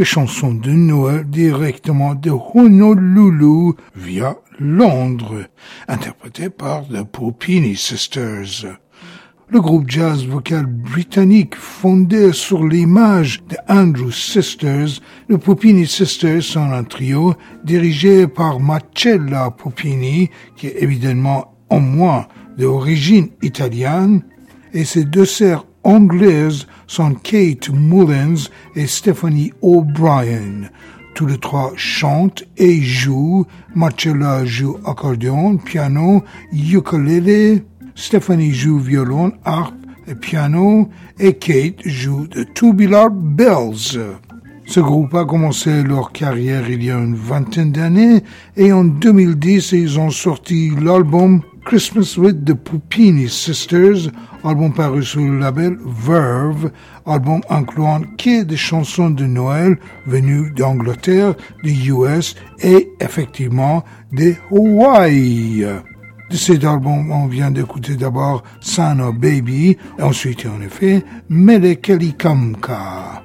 chanson 0.02 0.54
de 0.54 0.70
Noël 0.70 1.24
directement 1.24 2.14
de 2.14 2.30
Honolulu 2.30 3.74
via 3.94 4.36
Londres, 4.58 5.46
interprétée 5.88 6.50
par 6.50 6.86
The 6.88 7.04
Popini 7.04 7.76
Sisters. 7.76 8.66
Le 9.48 9.60
groupe 9.60 9.90
jazz 9.90 10.24
vocal 10.24 10.66
britannique 10.66 11.56
fondé 11.56 12.32
sur 12.32 12.66
l'image 12.66 13.42
de 13.48 13.56
Andrew 13.68 14.10
Sisters, 14.10 15.00
le 15.28 15.38
Popini 15.38 15.86
Sisters 15.86 16.42
sont 16.42 16.72
un 16.72 16.84
trio 16.84 17.34
dirigé 17.64 18.26
par 18.26 18.60
Marcella 18.60 19.50
Popini, 19.50 20.30
qui 20.56 20.68
est 20.68 20.82
évidemment 20.82 21.54
en 21.68 21.80
moins 21.80 22.26
d'origine 22.56 23.28
italienne, 23.42 24.22
et 24.72 24.84
ses 24.84 25.04
deux 25.04 25.24
sœurs 25.24 25.66
anglaises 25.84 26.66
sont 26.86 27.14
Kate 27.14 27.70
Mullins 27.70 28.48
et 28.76 28.86
Stephanie 28.86 29.52
O'Brien. 29.62 30.70
tous 31.14 31.26
les 31.26 31.38
trois 31.38 31.72
chantent 31.76 32.44
et 32.56 32.80
jouent. 32.80 33.46
Marcella 33.74 34.44
joue 34.44 34.78
accordéon, 34.84 35.56
piano, 35.58 36.22
ukulélé. 36.52 37.64
Stephanie 37.94 38.52
joue 38.52 38.78
violon, 38.78 39.32
harpe 39.44 39.74
et 40.06 40.14
piano. 40.14 40.88
Et 41.18 41.34
Kate 41.34 41.86
joue 41.86 42.26
de 42.26 42.44
Tubular 42.44 43.10
Bells. 43.10 43.98
Ce 44.70 44.78
groupe 44.78 45.14
a 45.16 45.24
commencé 45.24 45.82
leur 45.82 46.12
carrière 46.12 46.70
il 46.70 46.84
y 46.84 46.92
a 46.92 46.96
une 46.96 47.16
vingtaine 47.16 47.72
d'années 47.72 48.22
et 48.56 48.72
en 48.72 48.84
2010 48.84 49.72
ils 49.72 49.98
ont 49.98 50.10
sorti 50.10 50.70
l'album 50.80 51.42
Christmas 51.64 52.16
with 52.16 52.46
the 52.46 52.54
Pupini 52.54 53.28
Sisters, 53.28 54.10
album 54.44 54.72
paru 54.72 55.02
sous 55.02 55.24
le 55.24 55.38
label 55.38 55.76
Verve, 55.84 56.70
album 57.06 57.40
incluant 57.50 58.02
que 58.16 58.42
des 58.42 58.56
chansons 58.56 59.10
de 59.10 59.26
Noël 59.26 59.78
venues 60.06 60.50
d'Angleterre, 60.52 61.34
des 61.62 61.88
US 61.88 62.34
et 62.62 62.88
effectivement 63.00 63.84
des 64.10 64.36
Hawaii. 64.50 65.64
De 66.30 66.36
cet 66.36 66.64
album, 66.64 67.10
on 67.10 67.26
vient 67.26 67.50
d'écouter 67.50 67.96
d'abord 67.96 68.42
Santa 68.60 69.10
Baby, 69.12 69.76
ensuite 70.00 70.46
en 70.46 70.60
effet 70.62 71.04
Mele 71.28 71.76
Kalikamka. 71.80 73.22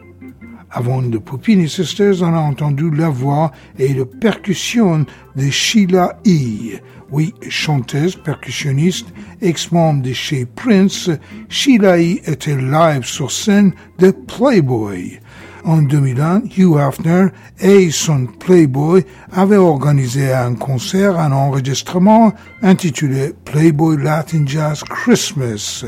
Avant 0.77 1.01
de 1.01 1.17
Pupini 1.19 1.69
Sisters, 1.69 2.21
on 2.21 2.33
a 2.33 2.39
entendu 2.39 2.91
la 2.91 3.07
voix 3.09 3.51
et 3.79 3.93
la 3.93 4.05
percussion 4.05 5.05
de 5.35 5.49
Sheila 5.49 6.19
E. 6.27 6.81
Oui, 7.11 7.33
chanteuse, 7.49 8.15
percussionniste, 8.15 9.07
ex-membre 9.41 10.01
de 10.01 10.13
chez 10.13 10.45
Prince, 10.45 11.09
Sheila 11.49 11.99
E. 11.99 12.19
était 12.25 12.55
live 12.55 13.05
sur 13.05 13.31
scène 13.31 13.73
de 13.99 14.11
Playboy. 14.11 15.19
En 15.63 15.81
2001, 15.81 16.43
Hugh 16.57 16.77
Hefner 16.77 17.27
et 17.59 17.89
son 17.91 18.25
Playboy 18.25 19.03
avaient 19.31 19.55
organisé 19.55 20.33
un 20.33 20.53
concert, 20.55 21.19
un 21.19 21.31
enregistrement 21.31 22.33
intitulé 22.61 23.33
Playboy 23.45 23.97
Latin 23.97 24.43
Jazz 24.45 24.83
Christmas. 24.83 25.85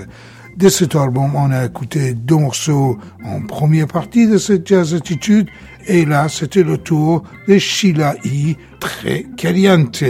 De 0.56 0.70
cet 0.70 0.96
album, 0.96 1.36
on 1.36 1.52
a 1.52 1.66
écouté 1.66 2.14
deux 2.14 2.38
morceaux 2.38 2.98
en 3.24 3.42
première 3.42 3.88
partie 3.88 4.28
de 4.28 4.40
cette 4.40 4.68
jazz 4.68 4.96
attitude, 4.96 5.48
et 5.86 6.06
là, 6.06 6.28
c'était 6.30 6.64
le 6.64 6.80
tour 6.80 7.24
de 7.48 7.60
Sheila 7.60 8.16
E. 8.26 8.56
très 8.80 9.26
caliente. 9.38 10.04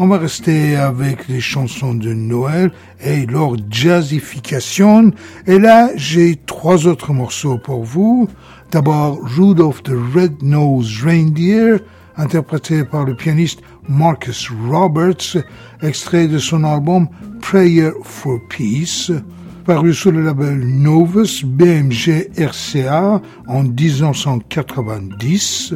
On 0.00 0.06
va 0.06 0.18
rester 0.18 0.76
avec 0.76 1.26
les 1.26 1.40
chansons 1.40 1.92
de 1.92 2.14
Noël 2.14 2.70
et 3.00 3.26
leur 3.26 3.56
jazzification. 3.68 5.10
Et 5.48 5.58
là, 5.58 5.90
j'ai 5.96 6.36
trois 6.36 6.86
autres 6.86 7.12
morceaux 7.12 7.58
pour 7.58 7.82
vous. 7.82 8.28
D'abord, 8.70 9.18
Rudolph 9.20 9.82
the 9.82 9.96
Red-Nosed 10.14 11.02
Reindeer, 11.02 11.78
interprété 12.16 12.84
par 12.84 13.06
le 13.06 13.16
pianiste 13.16 13.58
Marcus 13.88 14.48
Roberts, 14.70 15.36
extrait 15.82 16.28
de 16.28 16.38
son 16.38 16.62
album 16.62 17.08
Prayer 17.40 17.90
for 18.04 18.38
Peace, 18.48 19.10
paru 19.64 19.92
sous 19.92 20.12
le 20.12 20.22
label 20.22 20.64
Novus 20.64 21.44
BMG 21.44 22.30
RCA 22.38 23.20
en 23.48 23.64
1990. 23.64 25.74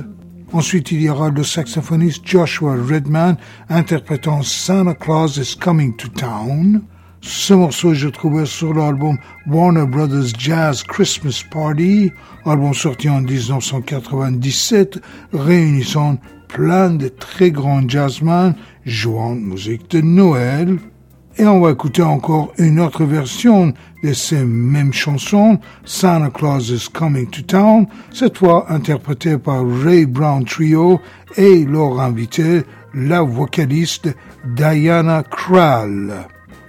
Ensuite, 0.55 0.93
il 0.93 1.01
y 1.01 1.09
aura 1.09 1.31
le 1.31 1.43
saxophoniste 1.43 2.27
Joshua 2.27 2.75
Redman 2.75 3.39
interprétant 3.71 4.43
Santa 4.43 4.93
Claus 4.93 5.39
is 5.39 5.57
Coming 5.59 5.97
to 5.97 6.09
Town. 6.09 6.83
Ce 7.23 7.55
morceau, 7.55 7.95
je 7.95 8.09
trouvais 8.09 8.45
sur 8.45 8.75
l'album 8.75 9.17
Warner 9.47 9.87
Brothers 9.87 10.39
Jazz 10.39 10.83
Christmas 10.83 11.43
Party, 11.51 12.11
album 12.45 12.75
sorti 12.75 13.09
en 13.09 13.23
1997, 13.23 15.01
réunissant 15.33 16.19
plein 16.49 16.91
de 16.91 17.09
très 17.09 17.51
grands 17.51 17.89
jazzmen 17.89 18.55
jouant 18.85 19.35
musique 19.35 19.91
de 19.91 20.03
Noël. 20.03 20.79
Et 21.43 21.47
on 21.47 21.61
va 21.61 21.73
écouter 21.73 22.03
encore 22.03 22.53
une 22.57 22.79
autre 22.79 23.05
version 23.05 23.75
de 24.05 24.13
ces 24.13 24.45
mêmes 24.45 24.93
chansons, 24.93 25.59
Santa 25.85 26.31
Claus 26.31 26.71
is 26.71 26.89
Coming 26.89 27.29
to 27.31 27.43
Town, 27.43 27.89
cette 28.13 28.39
fois 28.39 28.71
interprétée 28.71 29.39
par 29.39 29.65
Ray 29.83 30.07
Brown 30.07 30.45
Trio 30.45 31.01
et 31.37 31.65
leur 31.65 32.01
invité, 32.01 32.63
la 32.95 33.23
vocaliste 33.23 34.15
Diana 34.55 35.25
Krall. 35.25 36.13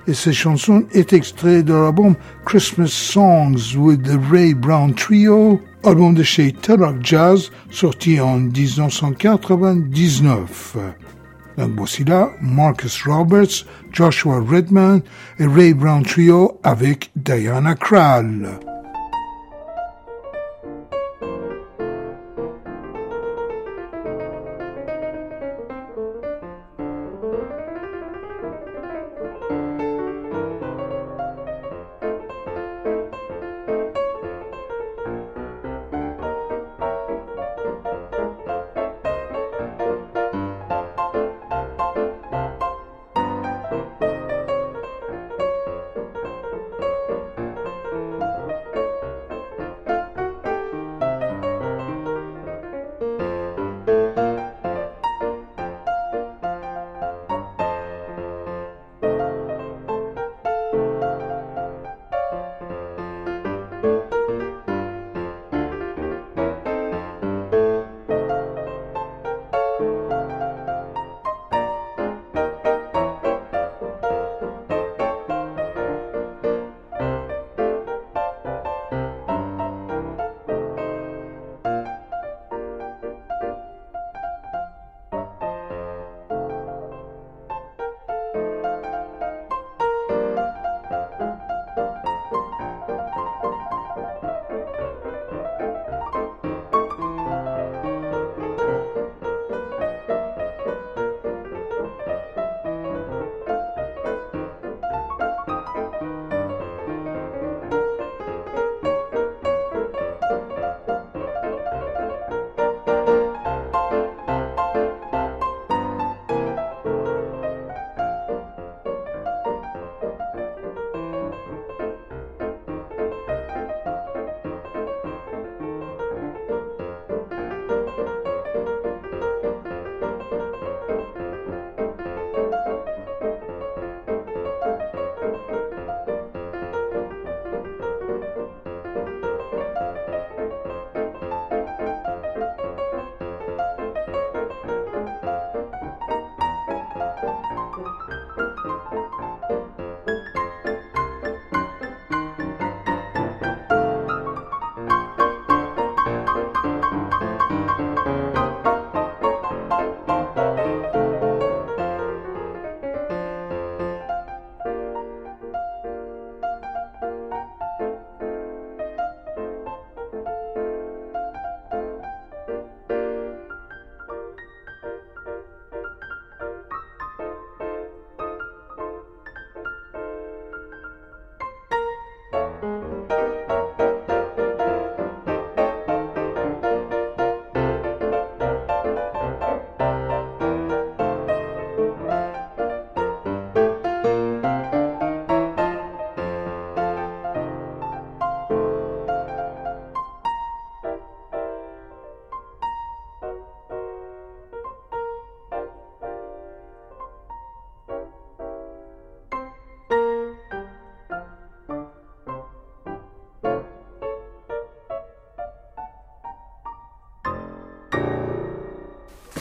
Et 0.07 0.15
cette 0.15 0.33
chanson 0.33 0.85
est 0.91 1.13
extraite 1.13 1.65
de 1.65 1.75
l'album 1.75 2.15
Christmas 2.43 2.87
Songs 2.87 3.75
with 3.77 4.01
the 4.01 4.19
Ray 4.31 4.55
Brown 4.55 4.95
Trio, 4.95 5.61
album 5.83 6.15
de 6.15 6.23
chez 6.23 6.51
Turok 6.51 6.95
Jazz, 7.03 7.51
sorti 7.69 8.19
en 8.19 8.39
1999. 8.39 10.77
Voici 11.57 12.03
là 12.03 12.31
Marcus 12.41 13.03
Roberts, 13.05 13.65
Joshua 13.91 14.39
Redman 14.39 15.01
et 15.39 15.45
Ray 15.45 15.73
Brown 15.73 16.03
Trio 16.03 16.59
avec 16.63 17.11
Diana 17.15 17.75
Krall. 17.75 18.59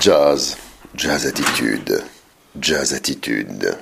Jazz, 0.02 0.56
jazz 0.96 1.26
attitude, 1.26 2.02
jazz 2.58 2.92
attitude. 2.92 3.78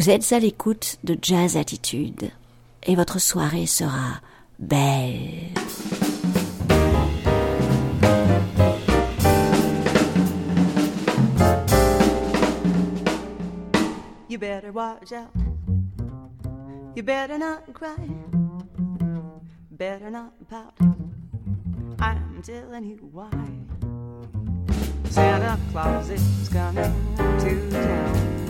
Vous 0.00 0.08
êtes 0.08 0.32
à 0.32 0.38
l'écoute 0.38 0.96
de 1.04 1.14
Jazz 1.20 1.58
Attitude 1.58 2.30
et 2.84 2.96
votre 2.96 3.20
soirée 3.20 3.66
sera 3.66 4.22
belle. 4.58 5.52
You 14.30 14.38
better 14.38 14.72
watch 14.72 15.12
out. 15.12 15.28
You 16.96 17.02
better 17.02 17.36
not 17.36 17.70
cry. 17.74 17.90
Better 19.70 20.10
not 20.10 20.32
pout. 20.48 20.72
I'm 21.98 22.40
telling 22.42 22.86
you 22.86 23.10
why. 23.12 23.28
Santa 25.10 25.58
Claus 25.70 26.08
is 26.08 26.48
coming 26.48 26.90
to 27.40 27.70
town. 27.70 28.49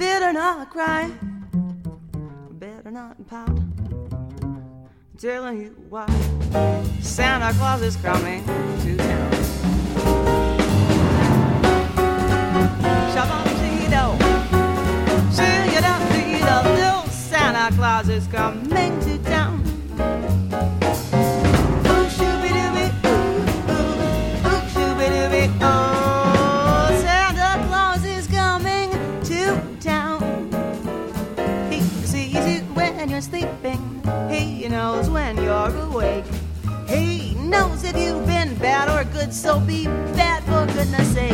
Better 0.00 0.32
not 0.32 0.70
cry. 0.70 1.10
Better 2.52 2.90
not 2.90 3.26
pout. 3.26 3.60
Telling 5.18 5.60
you 5.60 5.76
why. 5.90 6.06
Santa 7.02 7.52
Claus 7.58 7.82
is 7.82 7.96
coming 7.96 8.42
to 8.46 8.96
town. 8.96 9.30
Shabam-dee-do. 13.12 14.16
Little 16.70 17.02
Santa 17.10 17.76
Claus 17.76 18.08
is 18.08 18.26
coming 18.28 18.98
to 19.00 19.18
town. 19.24 19.69
Bad 38.86 39.06
or 39.06 39.10
good, 39.12 39.32
so 39.32 39.60
be 39.60 39.84
bad 40.16 40.42
for 40.44 40.64
goodness 40.72 41.08
sake. 41.12 41.32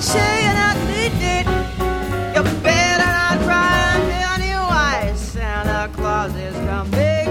Say 0.00 0.44
you're 0.44 0.58
not 0.64 0.76
needed. 0.88 1.46
You 2.34 2.42
better 2.62 3.10
not 3.20 3.38
cry 3.46 3.96
until 3.96 4.46
you 4.46 4.60
why 4.72 5.12
Santa 5.16 5.90
Claus 5.94 6.34
is 6.34 6.54
coming 6.68 7.26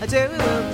to 0.00 0.69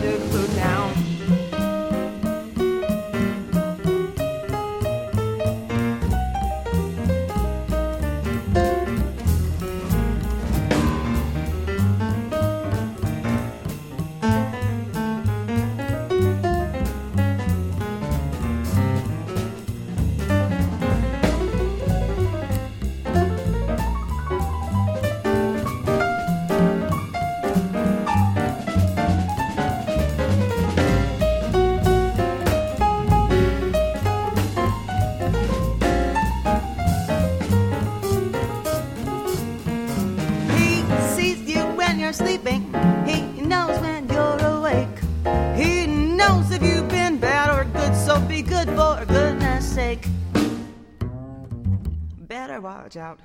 watch 52.66 52.96
out. 52.96 53.20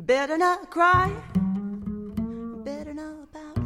Better 0.00 0.38
not 0.38 0.70
cry. 0.70 1.12
Better 2.64 2.94
not 2.94 3.30
pout. 3.30 3.58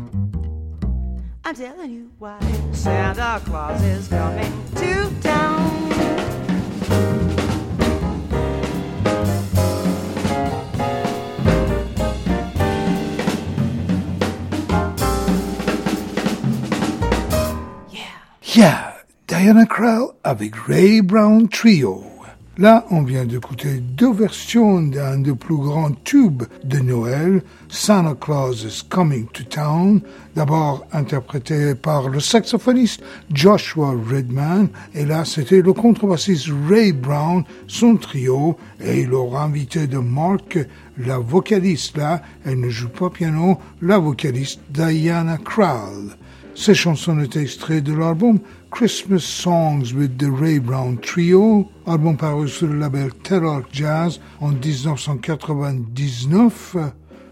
I'm 1.44 1.54
telling 1.54 1.92
you 1.92 2.10
why. 2.18 2.40
Santa 2.72 3.40
Claus 3.44 3.80
is 3.84 4.08
coming 4.08 4.52
to 4.74 5.20
town. 5.20 5.92
Yeah, 18.42 18.94
Diana 19.28 19.66
Krall 19.66 20.16
avec 20.24 20.66
Ray 20.66 21.00
Brown 21.00 21.46
Trio. 21.46 22.15
Là, 22.58 22.86
on 22.90 23.02
vient 23.02 23.26
d'écouter 23.26 23.80
deux 23.80 24.14
versions 24.14 24.80
d'un 24.80 25.18
des 25.18 25.34
plus 25.34 25.58
grands 25.58 25.92
tubes 26.04 26.44
de 26.64 26.78
Noël, 26.78 27.42
Santa 27.68 28.16
Claus 28.18 28.64
is 28.64 28.82
Coming 28.88 29.26
to 29.34 29.42
Town, 29.44 30.00
d'abord 30.34 30.86
interprété 30.90 31.74
par 31.74 32.08
le 32.08 32.18
saxophoniste 32.18 33.02
Joshua 33.30 33.90
Redman, 33.90 34.68
et 34.94 35.04
là 35.04 35.26
c'était 35.26 35.60
le 35.60 35.74
contrebassiste 35.74 36.48
Ray 36.66 36.92
Brown, 36.92 37.44
son 37.66 37.96
trio, 37.96 38.56
et 38.80 39.04
leur 39.04 39.36
invité 39.36 39.86
de 39.86 39.98
Mark, 39.98 40.58
la 40.96 41.18
vocaliste 41.18 41.98
là, 41.98 42.22
elle 42.46 42.60
ne 42.60 42.70
joue 42.70 42.88
pas 42.88 43.10
piano, 43.10 43.58
la 43.82 43.98
vocaliste 43.98 44.60
Diana 44.70 45.36
Krall. 45.36 46.16
Ces 46.54 46.74
chansons 46.74 47.20
étaient 47.20 47.42
extraites 47.42 47.84
de 47.84 47.92
l'album 47.92 48.38
Christmas 48.76 49.24
Songs 49.24 49.94
with 49.94 50.18
the 50.18 50.30
Ray 50.30 50.58
Brown 50.58 50.98
Trio, 50.98 51.66
album 51.86 52.18
paru 52.18 52.46
sur 52.46 52.66
le 52.66 52.78
label 52.78 53.10
Terror 53.22 53.62
Jazz 53.72 54.20
en 54.38 54.52
1999, 54.52 56.76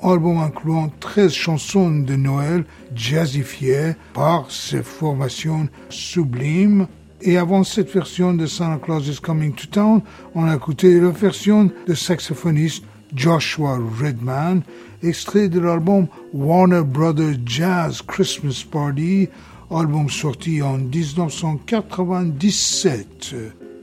album 0.02 0.38
incluant 0.38 0.90
13 1.00 1.30
chansons 1.30 2.00
de 2.00 2.16
Noël 2.16 2.64
jazzifiées 2.94 3.92
par 4.14 4.50
ses 4.50 4.82
formations 4.82 5.68
sublimes. 5.90 6.86
Et 7.20 7.36
avant 7.36 7.62
cette 7.62 7.92
version 7.92 8.32
de 8.32 8.46
Santa 8.46 8.82
Claus 8.82 9.06
is 9.06 9.20
Coming 9.20 9.52
to 9.52 9.66
Town, 9.66 10.00
on 10.34 10.46
a 10.46 10.56
écouté 10.56 10.98
la 10.98 11.10
version 11.10 11.70
de 11.86 11.92
saxophoniste 11.92 12.84
Joshua 13.14 13.78
Redman, 14.00 14.62
extrait 15.02 15.50
de 15.50 15.60
l'album 15.60 16.06
Warner 16.32 16.84
Brothers 16.84 17.36
Jazz 17.44 18.00
Christmas 18.00 18.64
Party, 18.64 19.28
album 19.70 20.09
sorti 20.09 20.62
en 20.62 20.78
1997. 20.78 23.35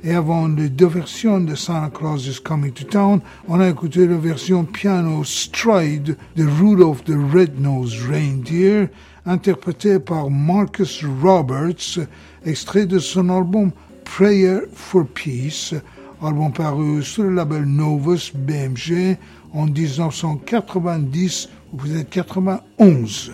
Et 0.03 0.15
avant 0.15 0.47
les 0.47 0.69
deux 0.69 0.87
versions 0.87 1.39
de 1.39 1.53
Santa 1.53 1.91
Claus 1.93 2.25
is 2.25 2.39
Coming 2.43 2.71
to 2.71 2.85
Town, 2.85 3.21
on 3.47 3.59
a 3.59 3.69
écouté 3.69 4.07
la 4.07 4.17
version 4.17 4.63
piano 4.63 5.23
stride 5.23 6.17
de 6.35 6.43
Rudolph 6.43 7.03
the 7.03 7.13
Red-Nosed 7.33 8.09
Reindeer, 8.09 8.87
interprétée 9.25 9.99
par 9.99 10.31
Marcus 10.31 11.05
Roberts, 11.21 11.99
extrait 12.45 12.87
de 12.87 12.97
son 12.97 13.29
album 13.29 13.71
Prayer 14.03 14.61
for 14.73 15.05
Peace, 15.05 15.75
album 16.21 16.51
paru 16.51 17.03
sur 17.03 17.23
le 17.23 17.35
label 17.35 17.65
Novus 17.65 18.31
BMG 18.33 19.17
en 19.53 19.67
1990 19.67 21.49
ou 21.73 21.77
peut-être 21.77 22.09
91. 22.09 23.33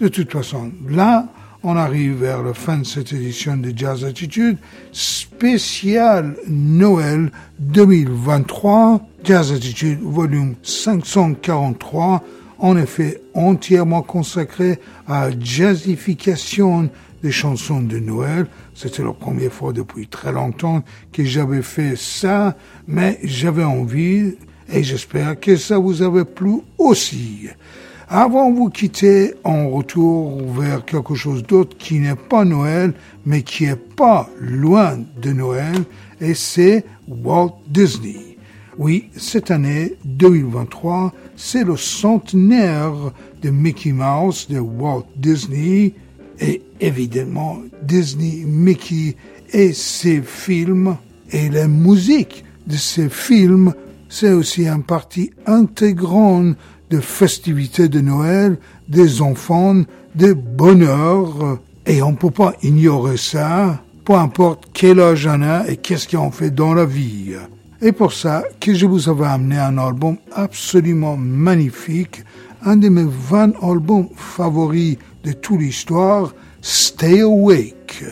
De 0.00 0.08
toute 0.08 0.30
façon, 0.30 0.70
là, 0.88 1.26
on 1.62 1.76
arrive 1.76 2.20
vers 2.20 2.42
la 2.42 2.54
fin 2.54 2.78
de 2.78 2.86
cette 2.86 3.12
édition 3.12 3.56
de 3.56 3.72
Jazz 3.74 4.04
Attitude 4.04 4.58
spécial 4.92 6.36
Noël 6.48 7.30
2023. 7.58 9.00
Jazz 9.24 9.52
Attitude 9.52 10.00
volume 10.00 10.54
543 10.62 12.22
en 12.58 12.76
effet 12.76 13.20
entièrement 13.34 14.02
consacré 14.02 14.78
à 15.06 15.30
jazzification 15.38 16.90
des 17.22 17.32
chansons 17.32 17.80
de 17.80 17.98
Noël. 17.98 18.46
C'était 18.74 19.02
la 19.02 19.12
première 19.12 19.52
fois 19.52 19.72
depuis 19.72 20.06
très 20.06 20.32
longtemps 20.32 20.82
que 21.12 21.24
j'avais 21.24 21.62
fait 21.62 21.96
ça, 21.96 22.56
mais 22.86 23.18
j'avais 23.24 23.64
envie 23.64 24.36
et 24.72 24.82
j'espère 24.82 25.38
que 25.40 25.56
ça 25.56 25.78
vous 25.78 26.02
avait 26.02 26.24
plu 26.24 26.60
aussi. 26.76 27.48
Avant 28.10 28.50
de 28.50 28.56
vous 28.56 28.70
quitter, 28.70 29.34
on 29.44 29.68
retourne 29.68 30.58
vers 30.58 30.82
quelque 30.86 31.14
chose 31.14 31.42
d'autre 31.42 31.76
qui 31.76 31.98
n'est 31.98 32.14
pas 32.14 32.46
Noël, 32.46 32.94
mais 33.26 33.42
qui 33.42 33.66
est 33.66 33.76
pas 33.76 34.30
loin 34.40 34.98
de 35.20 35.32
Noël, 35.32 35.84
et 36.18 36.32
c'est 36.32 36.86
Walt 37.06 37.58
Disney. 37.68 38.38
Oui, 38.78 39.10
cette 39.14 39.50
année 39.50 39.96
2023, 40.06 41.12
c'est 41.36 41.64
le 41.64 41.76
centenaire 41.76 42.94
de 43.42 43.50
Mickey 43.50 43.92
Mouse 43.92 44.48
de 44.48 44.58
Walt 44.58 45.04
Disney, 45.14 45.92
et 46.40 46.62
évidemment 46.80 47.58
Disney, 47.82 48.42
Mickey 48.46 49.16
et 49.52 49.74
ses 49.74 50.22
films, 50.22 50.96
et 51.30 51.50
la 51.50 51.68
musique 51.68 52.42
de 52.66 52.76
ces 52.76 53.10
films, 53.10 53.74
c'est 54.08 54.32
aussi 54.32 54.66
une 54.66 54.82
partie 54.82 55.30
intégrante 55.44 56.56
de 56.90 57.00
festivités 57.00 57.88
de 57.88 58.00
Noël, 58.00 58.58
des 58.88 59.20
enfants, 59.22 59.82
de 60.14 60.32
bonheur, 60.32 61.58
et 61.86 62.02
on 62.02 62.12
ne 62.12 62.16
peut 62.16 62.30
pas 62.30 62.54
ignorer 62.62 63.16
ça, 63.16 63.82
peu 64.04 64.14
importe 64.14 64.68
quel 64.72 65.00
âge 65.00 65.26
on 65.26 65.42
a 65.42 65.66
et 65.68 65.76
qu'est-ce 65.76 66.08
qu'on 66.08 66.30
fait 66.30 66.50
dans 66.50 66.74
la 66.74 66.84
vie. 66.84 67.34
Et 67.80 67.92
pour 67.92 68.12
ça 68.12 68.42
que 68.60 68.74
je 68.74 68.86
vous 68.86 69.08
avais 69.08 69.26
amené 69.26 69.56
un 69.58 69.78
album 69.78 70.16
absolument 70.34 71.16
magnifique, 71.16 72.24
un 72.64 72.76
de 72.76 72.88
mes 72.88 73.06
20 73.06 73.62
albums 73.62 74.08
favoris 74.16 74.96
de 75.24 75.32
toute 75.32 75.60
l'histoire, 75.60 76.34
Stay 76.60 77.20
Awake. 77.20 78.04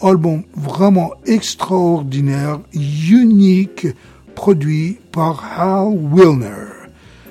Album 0.00 0.42
vraiment 0.56 1.12
extraordinaire, 1.26 2.60
unique, 2.72 3.86
produit 4.34 4.98
par 5.12 5.44
Hal 5.58 5.98
Wilner 6.12 6.79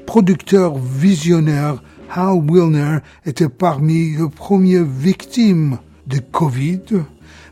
producteur 0.10 0.76
visionnaire 0.76 1.84
Hal 2.10 2.41
Wilner 2.49 2.98
était 3.27 3.48
parmi 3.48 4.18
les 4.18 4.27
premières 4.27 4.84
victimes 4.84 5.77
de 6.07 6.18
Covid, 6.18 6.81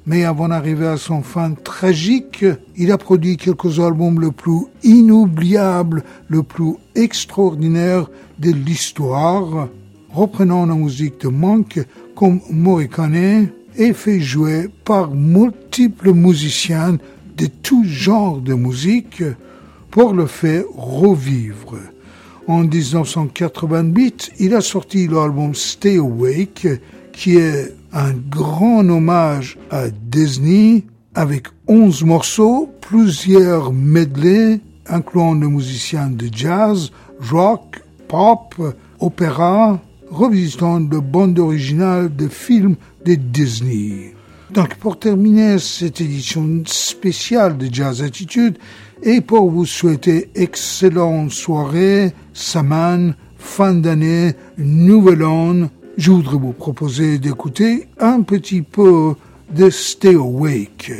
mais 0.08 0.24
avant 0.24 0.48
d'arriver 0.48 0.88
à 0.88 0.98
son 0.98 1.22
fin 1.22 1.52
tragique, 1.52 2.44
il 2.76 2.92
a 2.92 2.98
produit 2.98 3.38
quelques 3.38 3.80
albums 3.80 4.20
le 4.20 4.32
plus 4.32 4.62
inoubliables, 4.82 6.04
le 6.30 6.42
plus 6.42 6.74
extraordinaire 6.96 8.10
de 8.40 8.50
l'histoire, 8.50 9.68
reprenant 10.12 10.66
la 10.66 10.74
musique 10.74 11.22
de 11.22 11.28
Monk 11.28 11.80
comme 12.16 12.42
Morricone 12.50 13.50
et 13.76 13.94
fait 13.94 14.20
jouer 14.20 14.68
par 14.84 15.12
multiples 15.12 16.12
musiciens 16.12 16.98
de 17.38 17.46
tout 17.46 17.84
genre 17.84 18.42
de 18.42 18.56
musique 18.56 19.22
pour 19.92 20.14
le 20.14 20.26
faire 20.26 20.64
revivre. 20.76 21.78
En 22.48 22.64
1988, 22.64 24.32
il 24.40 24.56
a 24.56 24.62
sorti 24.62 25.08
l'album 25.08 25.54
Stay 25.54 25.98
Awake, 25.98 26.68
qui 27.12 27.36
est 27.36 27.76
un 27.92 28.14
grand 28.14 28.88
hommage 28.88 29.58
à 29.70 29.90
Disney, 29.90 30.86
avec 31.14 31.48
11 31.68 32.06
morceaux, 32.06 32.70
plusieurs 32.80 33.74
medley, 33.74 34.62
incluant 34.88 35.36
des 35.36 35.48
musiciens 35.48 36.10
de 36.10 36.30
jazz, 36.32 36.92
rock, 37.20 37.84
pop, 38.08 38.56
opéra, 39.02 39.82
revisitant 40.10 40.80
de 40.80 41.00
bandes 41.00 41.40
originales 41.40 42.16
de 42.16 42.30
films 42.30 42.78
de 43.04 43.16
Disney. 43.16 44.14
Donc 44.52 44.76
pour 44.76 44.98
terminer 44.98 45.60
cette 45.60 46.00
édition 46.00 46.64
spéciale 46.66 47.58
de 47.58 47.68
Jazz 47.70 48.02
Attitude, 48.02 48.58
et 49.04 49.22
pour 49.22 49.50
vous 49.50 49.66
souhaiter 49.66 50.30
excellente 50.36 51.32
soirée, 51.32 52.14
semaine, 52.34 53.16
fin 53.38 53.74
d'année, 53.74 54.34
nouvel 54.58 55.24
an, 55.24 55.70
je 55.98 56.12
voudrais 56.12 56.38
vous 56.38 56.54
proposer 56.54 57.18
d'écouter 57.18 57.88
un 58.00 58.22
petit 58.22 58.62
peu 58.62 59.16
de 59.54 59.70
Stay 59.70 60.16
Awake. 60.16 60.92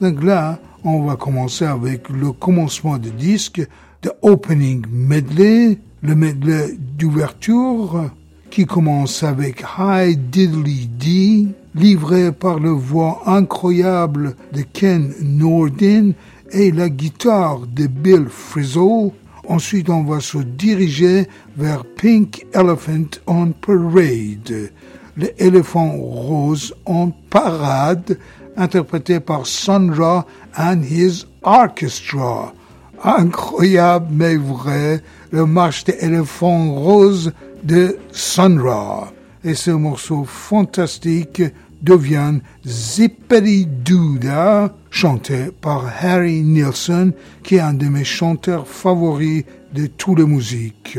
Donc 0.00 0.22
là, 0.22 0.58
on 0.84 1.02
va 1.02 1.16
commencer 1.16 1.64
avec 1.64 2.08
le 2.08 2.32
commencement 2.32 2.98
du 2.98 3.10
disque, 3.10 3.62
The 4.02 4.10
Opening 4.22 4.84
Medley, 4.90 5.78
le 6.02 6.14
medley 6.14 6.76
d'ouverture, 6.98 8.10
qui 8.50 8.66
commence 8.66 9.22
avec 9.22 9.64
High 9.78 10.18
Diddly 10.30 10.88
Dee, 10.88 11.48
livré 11.74 12.32
par 12.32 12.58
le 12.58 12.70
voix 12.70 13.22
incroyable 13.26 14.36
de 14.52 14.62
Ken 14.62 15.14
Nordin 15.22 16.10
et 16.52 16.70
la 16.70 16.88
guitare 16.88 17.60
de 17.66 17.86
Bill 17.86 18.26
Frisell. 18.28 19.12
Ensuite, 19.48 19.90
on 19.90 20.04
va 20.04 20.20
se 20.20 20.38
diriger 20.38 21.26
vers 21.56 21.84
Pink 21.84 22.46
Elephant 22.54 23.18
on 23.26 23.52
Parade, 23.52 24.70
l'éléphant 25.16 25.92
rose 25.96 26.74
en 26.86 27.10
parade, 27.28 28.18
interprété 28.56 29.18
par 29.18 29.46
Sandra 29.46 30.26
and 30.56 30.82
his 30.82 31.26
orchestra. 31.42 32.54
Incroyable 33.02 34.06
mais 34.12 34.36
vrai, 34.36 35.02
le 35.32 35.44
marche 35.44 35.84
des 35.84 35.96
éléphants 36.00 36.72
roses 36.72 37.32
de 37.64 37.98
Sandra. 38.12 39.12
Et 39.42 39.54
ce 39.54 39.72
morceau 39.72 40.24
fantastique 40.24 41.42
devient 41.82 42.38
Zippity-Doodah, 42.66 44.74
chanté 44.90 45.46
par 45.60 45.84
Harry 46.00 46.42
Nilsson, 46.42 47.12
qui 47.42 47.56
est 47.56 47.60
un 47.60 47.74
de 47.74 47.86
mes 47.86 48.04
chanteurs 48.04 48.68
favoris 48.68 49.44
de 49.74 49.86
toutes 49.86 50.18
les 50.18 50.26
musiques. 50.26 50.98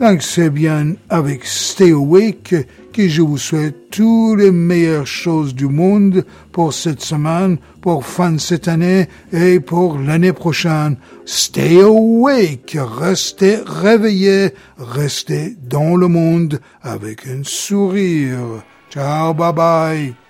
Donc 0.00 0.22
c'est 0.22 0.50
bien 0.50 0.94
avec 1.08 1.44
Stay 1.44 1.92
Awake 1.92 2.54
que 2.92 3.08
je 3.08 3.22
vous 3.22 3.38
souhaite 3.38 3.90
toutes 3.90 4.38
les 4.38 4.50
meilleures 4.50 5.06
choses 5.06 5.54
du 5.54 5.66
monde 5.66 6.24
pour 6.52 6.74
cette 6.74 7.00
semaine, 7.00 7.58
pour 7.80 8.04
fin 8.04 8.32
de 8.32 8.38
cette 8.38 8.66
année 8.66 9.08
et 9.32 9.60
pour 9.60 9.98
l'année 9.98 10.32
prochaine. 10.32 10.96
Stay 11.24 11.80
awake, 11.80 12.76
restez 12.76 13.58
réveillés, 13.64 14.50
restez 14.78 15.56
dans 15.68 15.96
le 15.96 16.08
monde 16.08 16.60
avec 16.82 17.26
un 17.26 17.42
sourire. 17.44 18.64
Ciao, 18.94 19.34
bye 19.34 19.50
bye. 19.52 20.23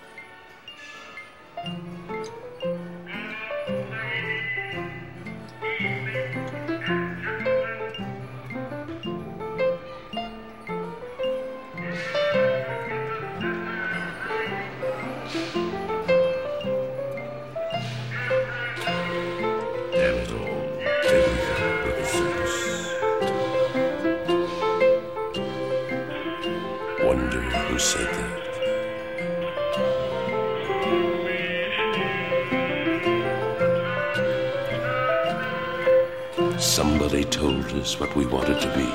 What 37.84 38.16
we 38.16 38.24
wanted 38.24 38.58
to 38.62 38.68
be. 38.68 38.88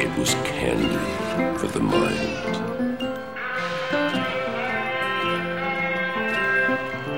It 0.00 0.16
was 0.16 0.34
candy 0.46 0.96
for 1.58 1.66
the 1.66 1.80
mind. 1.80 2.54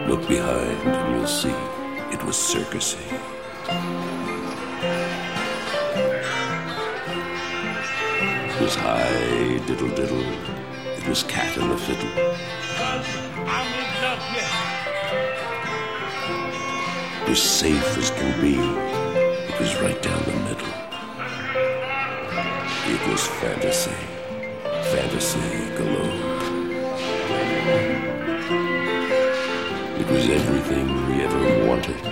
Look 0.08 0.26
behind 0.26 0.80
and 0.80 1.16
you'll 1.16 1.26
see 1.26 1.54
it 2.10 2.24
was 2.24 2.36
circusy. 2.36 3.04
It 8.48 8.60
was 8.62 8.74
high 8.76 9.58
diddle 9.66 9.90
diddle. 9.90 10.24
It 10.96 11.06
was 11.06 11.22
cat 11.24 11.54
and 11.58 11.70
the 11.70 11.76
fiddle. 11.76 12.08
It 14.38 14.85
was 17.28 17.42
safe 17.42 17.98
as 17.98 18.10
can 18.10 18.40
be. 18.40 18.54
It 18.54 19.58
was 19.58 19.74
right 19.80 20.00
down 20.00 20.22
the 20.24 20.32
middle. 20.48 20.74
It 22.94 23.08
was 23.10 23.26
fantasy. 23.26 23.90
Fantasy 24.94 25.40
galore. 25.76 26.36
It 30.00 30.06
was 30.08 30.28
everything 30.28 30.86
we 31.08 31.24
ever 31.24 31.66
wanted. 31.66 32.06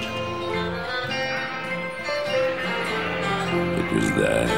It 3.80 3.92
was 3.94 4.10
that, 4.22 4.50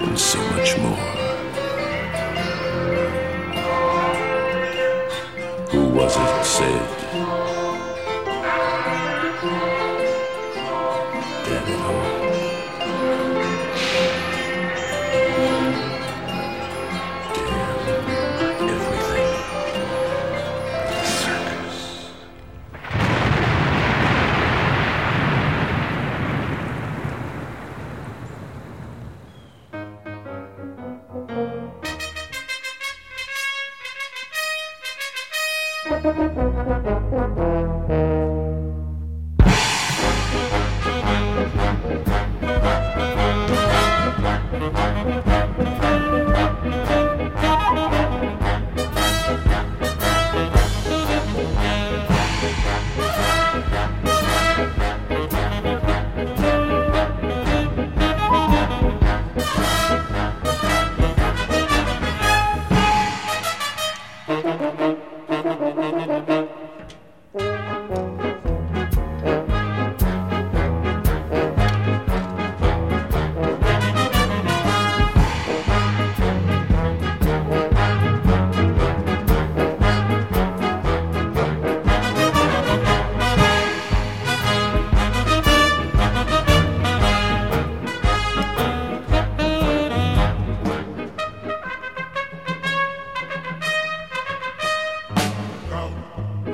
and 0.00 0.18
so 0.18 0.38
much 0.52 0.78
more. 0.78 1.04
Who 5.70 5.82
was 5.90 6.16
it 6.16 6.44
said? 6.46 7.47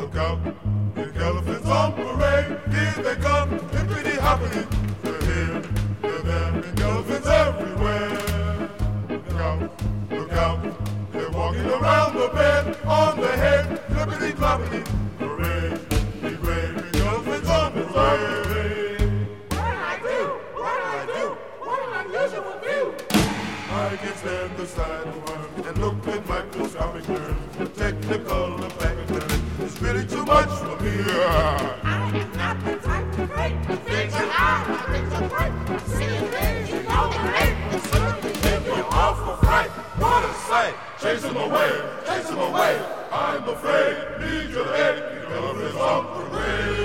Look 0.05 0.17
out, 0.17 0.39
the 0.95 1.15
elephants 1.17 1.67
on 1.67 1.95
parade. 1.95 2.61
Here 2.69 3.03
they 3.03 3.17
come, 3.23 3.51
hippity 3.71 4.17
hoppity. 4.21 4.67
They're 5.03 5.23
here, 5.23 5.63
they're 6.03 6.21
there, 6.21 6.53
big 6.61 6.81
elephants 6.81 7.27
everywhere. 7.27 8.71
Look 9.09 9.33
out, 9.41 9.81
look 10.11 10.33
out, 10.33 10.61
they're 11.11 11.31
walking 11.31 11.65
around 11.65 12.17
the 12.17 12.29
bed, 12.35 12.77
on 12.85 13.19
the 13.19 13.29
head, 13.29 13.81
flippity 13.87 14.33
floppity. 14.33 14.85
Big 16.21 16.39
great, 16.43 16.93
big 16.93 16.97
elephants 17.01 17.49
on 17.49 17.73
parade. 17.73 19.29
I 19.53 19.99
do? 20.03 20.19
What 20.53 20.75
did 20.77 20.85
I 20.85 21.07
do? 21.17 21.27
What 21.65 21.81
an 21.81 21.93
unusual 22.05 22.55
view! 22.61 22.95
I 23.71 23.97
can 23.97 24.15
stand 24.17 24.57
the 24.59 24.67
sight 24.67 25.07
of 25.07 25.17
one 25.31 25.67
and 25.67 25.79
look 25.79 26.07
at 26.09 26.29
microscopic 26.29 27.09
nerves. 27.09 27.41
Technical 27.79 28.63
effect 28.65 28.85
of 28.85 28.93
nerve 28.93 28.93
is 28.93 28.94
really 29.95 30.07
too 30.07 30.25
much 30.25 30.49
for 30.59 30.83
me. 30.83 30.91
I 31.07 32.11
am 32.15 32.37
not 32.37 32.65
the 32.65 32.77
type 32.77 33.13
to 33.17 33.27
break. 33.27 33.55
Things 33.85 34.15
are 34.15 34.27
hard, 34.27 34.67
things 34.91 35.13
are 35.13 35.29
great. 35.29 35.81
Seeing 35.87 36.27
things 36.35 36.71
you 36.71 36.83
know 36.83 37.11
are 37.21 37.33
hate 37.39 37.73
will 37.73 37.81
certainly 37.81 38.33
give 38.43 38.67
you 38.67 38.85
awful 38.91 39.37
fright. 39.37 39.71
What 40.03 40.25
a 40.25 40.35
sight! 40.49 40.75
Chase 41.01 41.23
them 41.23 41.37
away, 41.37 41.71
chase 42.07 42.29
them 42.29 42.39
away. 42.39 42.81
I'm 43.13 43.49
afraid, 43.49 43.97
need 44.21 44.51
your 44.51 44.75
aid. 44.75 44.97
The 44.97 45.37
elephants 45.37 45.77
on 45.77 46.03
parade. 46.15 46.75
Big 46.79 46.84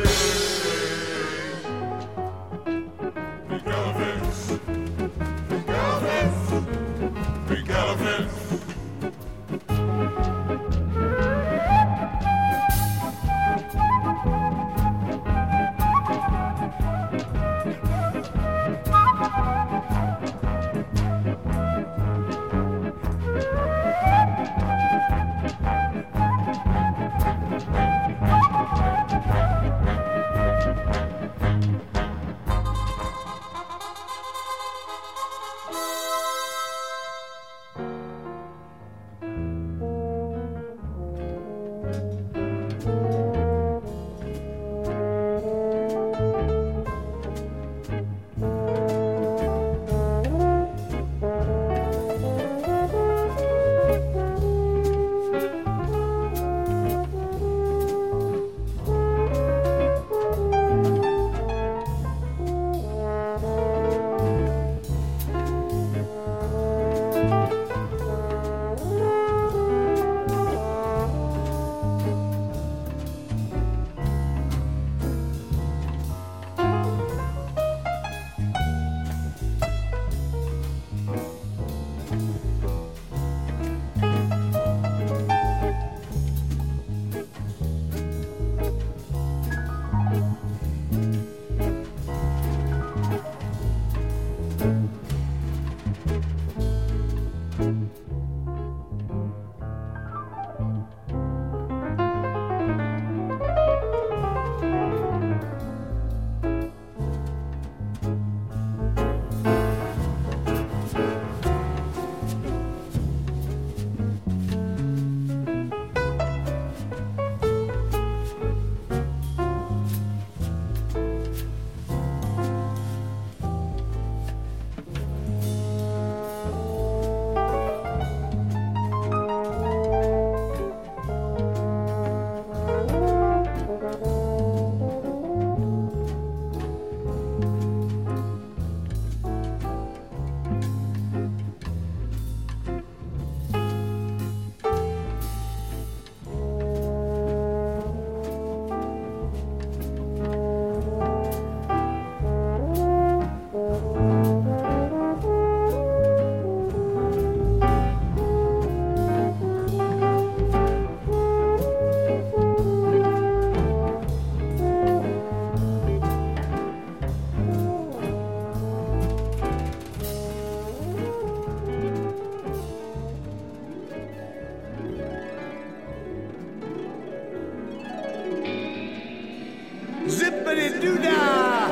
Zippity 180.09 180.79
doo 180.81 180.97
dah! 180.97 181.69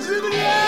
Zippity 0.00 0.65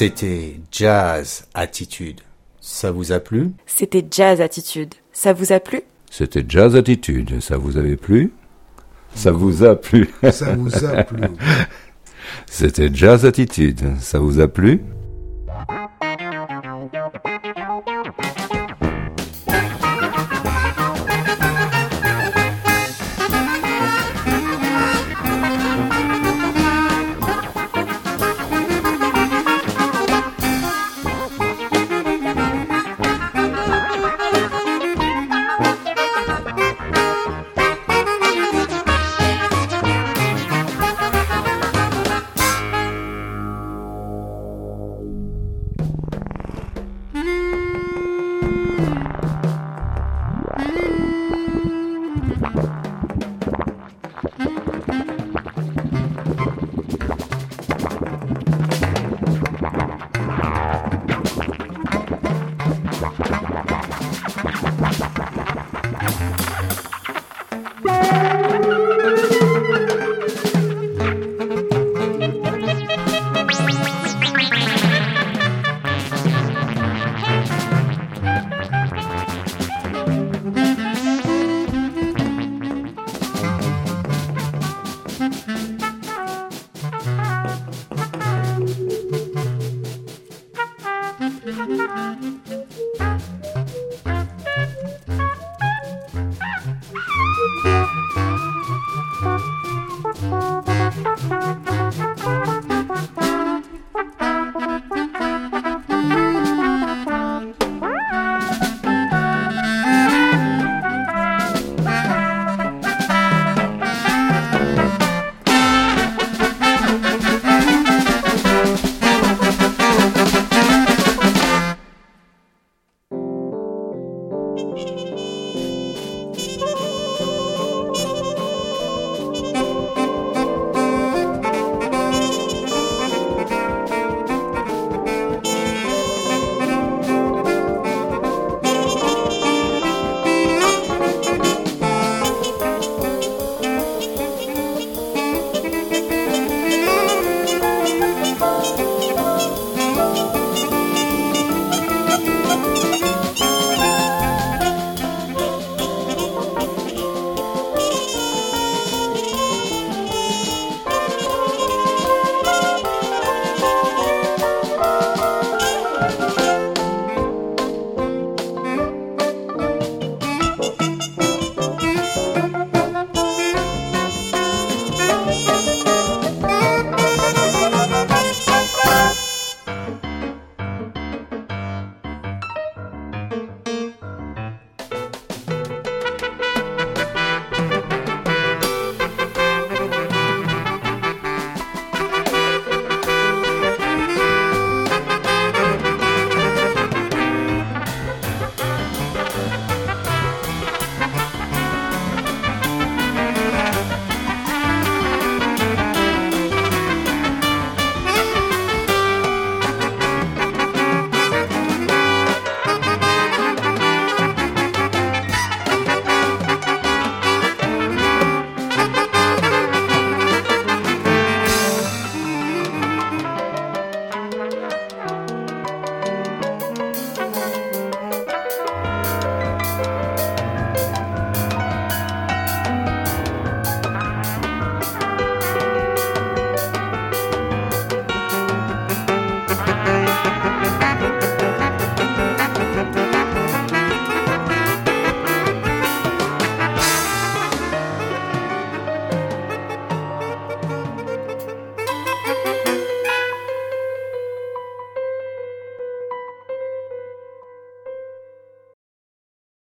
C'était 0.00 0.58
Jazz 0.72 1.44
Attitude. 1.52 2.22
Ça 2.58 2.90
vous 2.90 3.12
a 3.12 3.20
plu? 3.20 3.50
C'était 3.66 4.02
Jazz 4.10 4.40
Attitude. 4.40 4.94
Ça 5.12 5.34
vous 5.34 5.52
a 5.52 5.60
plu? 5.60 5.82
C'était 6.10 6.42
Jazz 6.48 6.74
Attitude. 6.74 7.42
Ça 7.42 7.58
vous 7.58 7.76
avait 7.76 7.98
plu? 7.98 8.32
Ça 9.14 9.30
vous 9.30 9.62
a 9.62 9.76
plu? 9.76 10.08
Ça 10.32 10.54
vous 10.54 10.86
a 10.86 11.04
plu. 11.04 11.20
C'était 12.46 12.88
Jazz 12.90 13.26
Attitude. 13.26 14.00
Ça 14.00 14.18
vous 14.18 14.40
a 14.40 14.48
plu? 14.48 14.80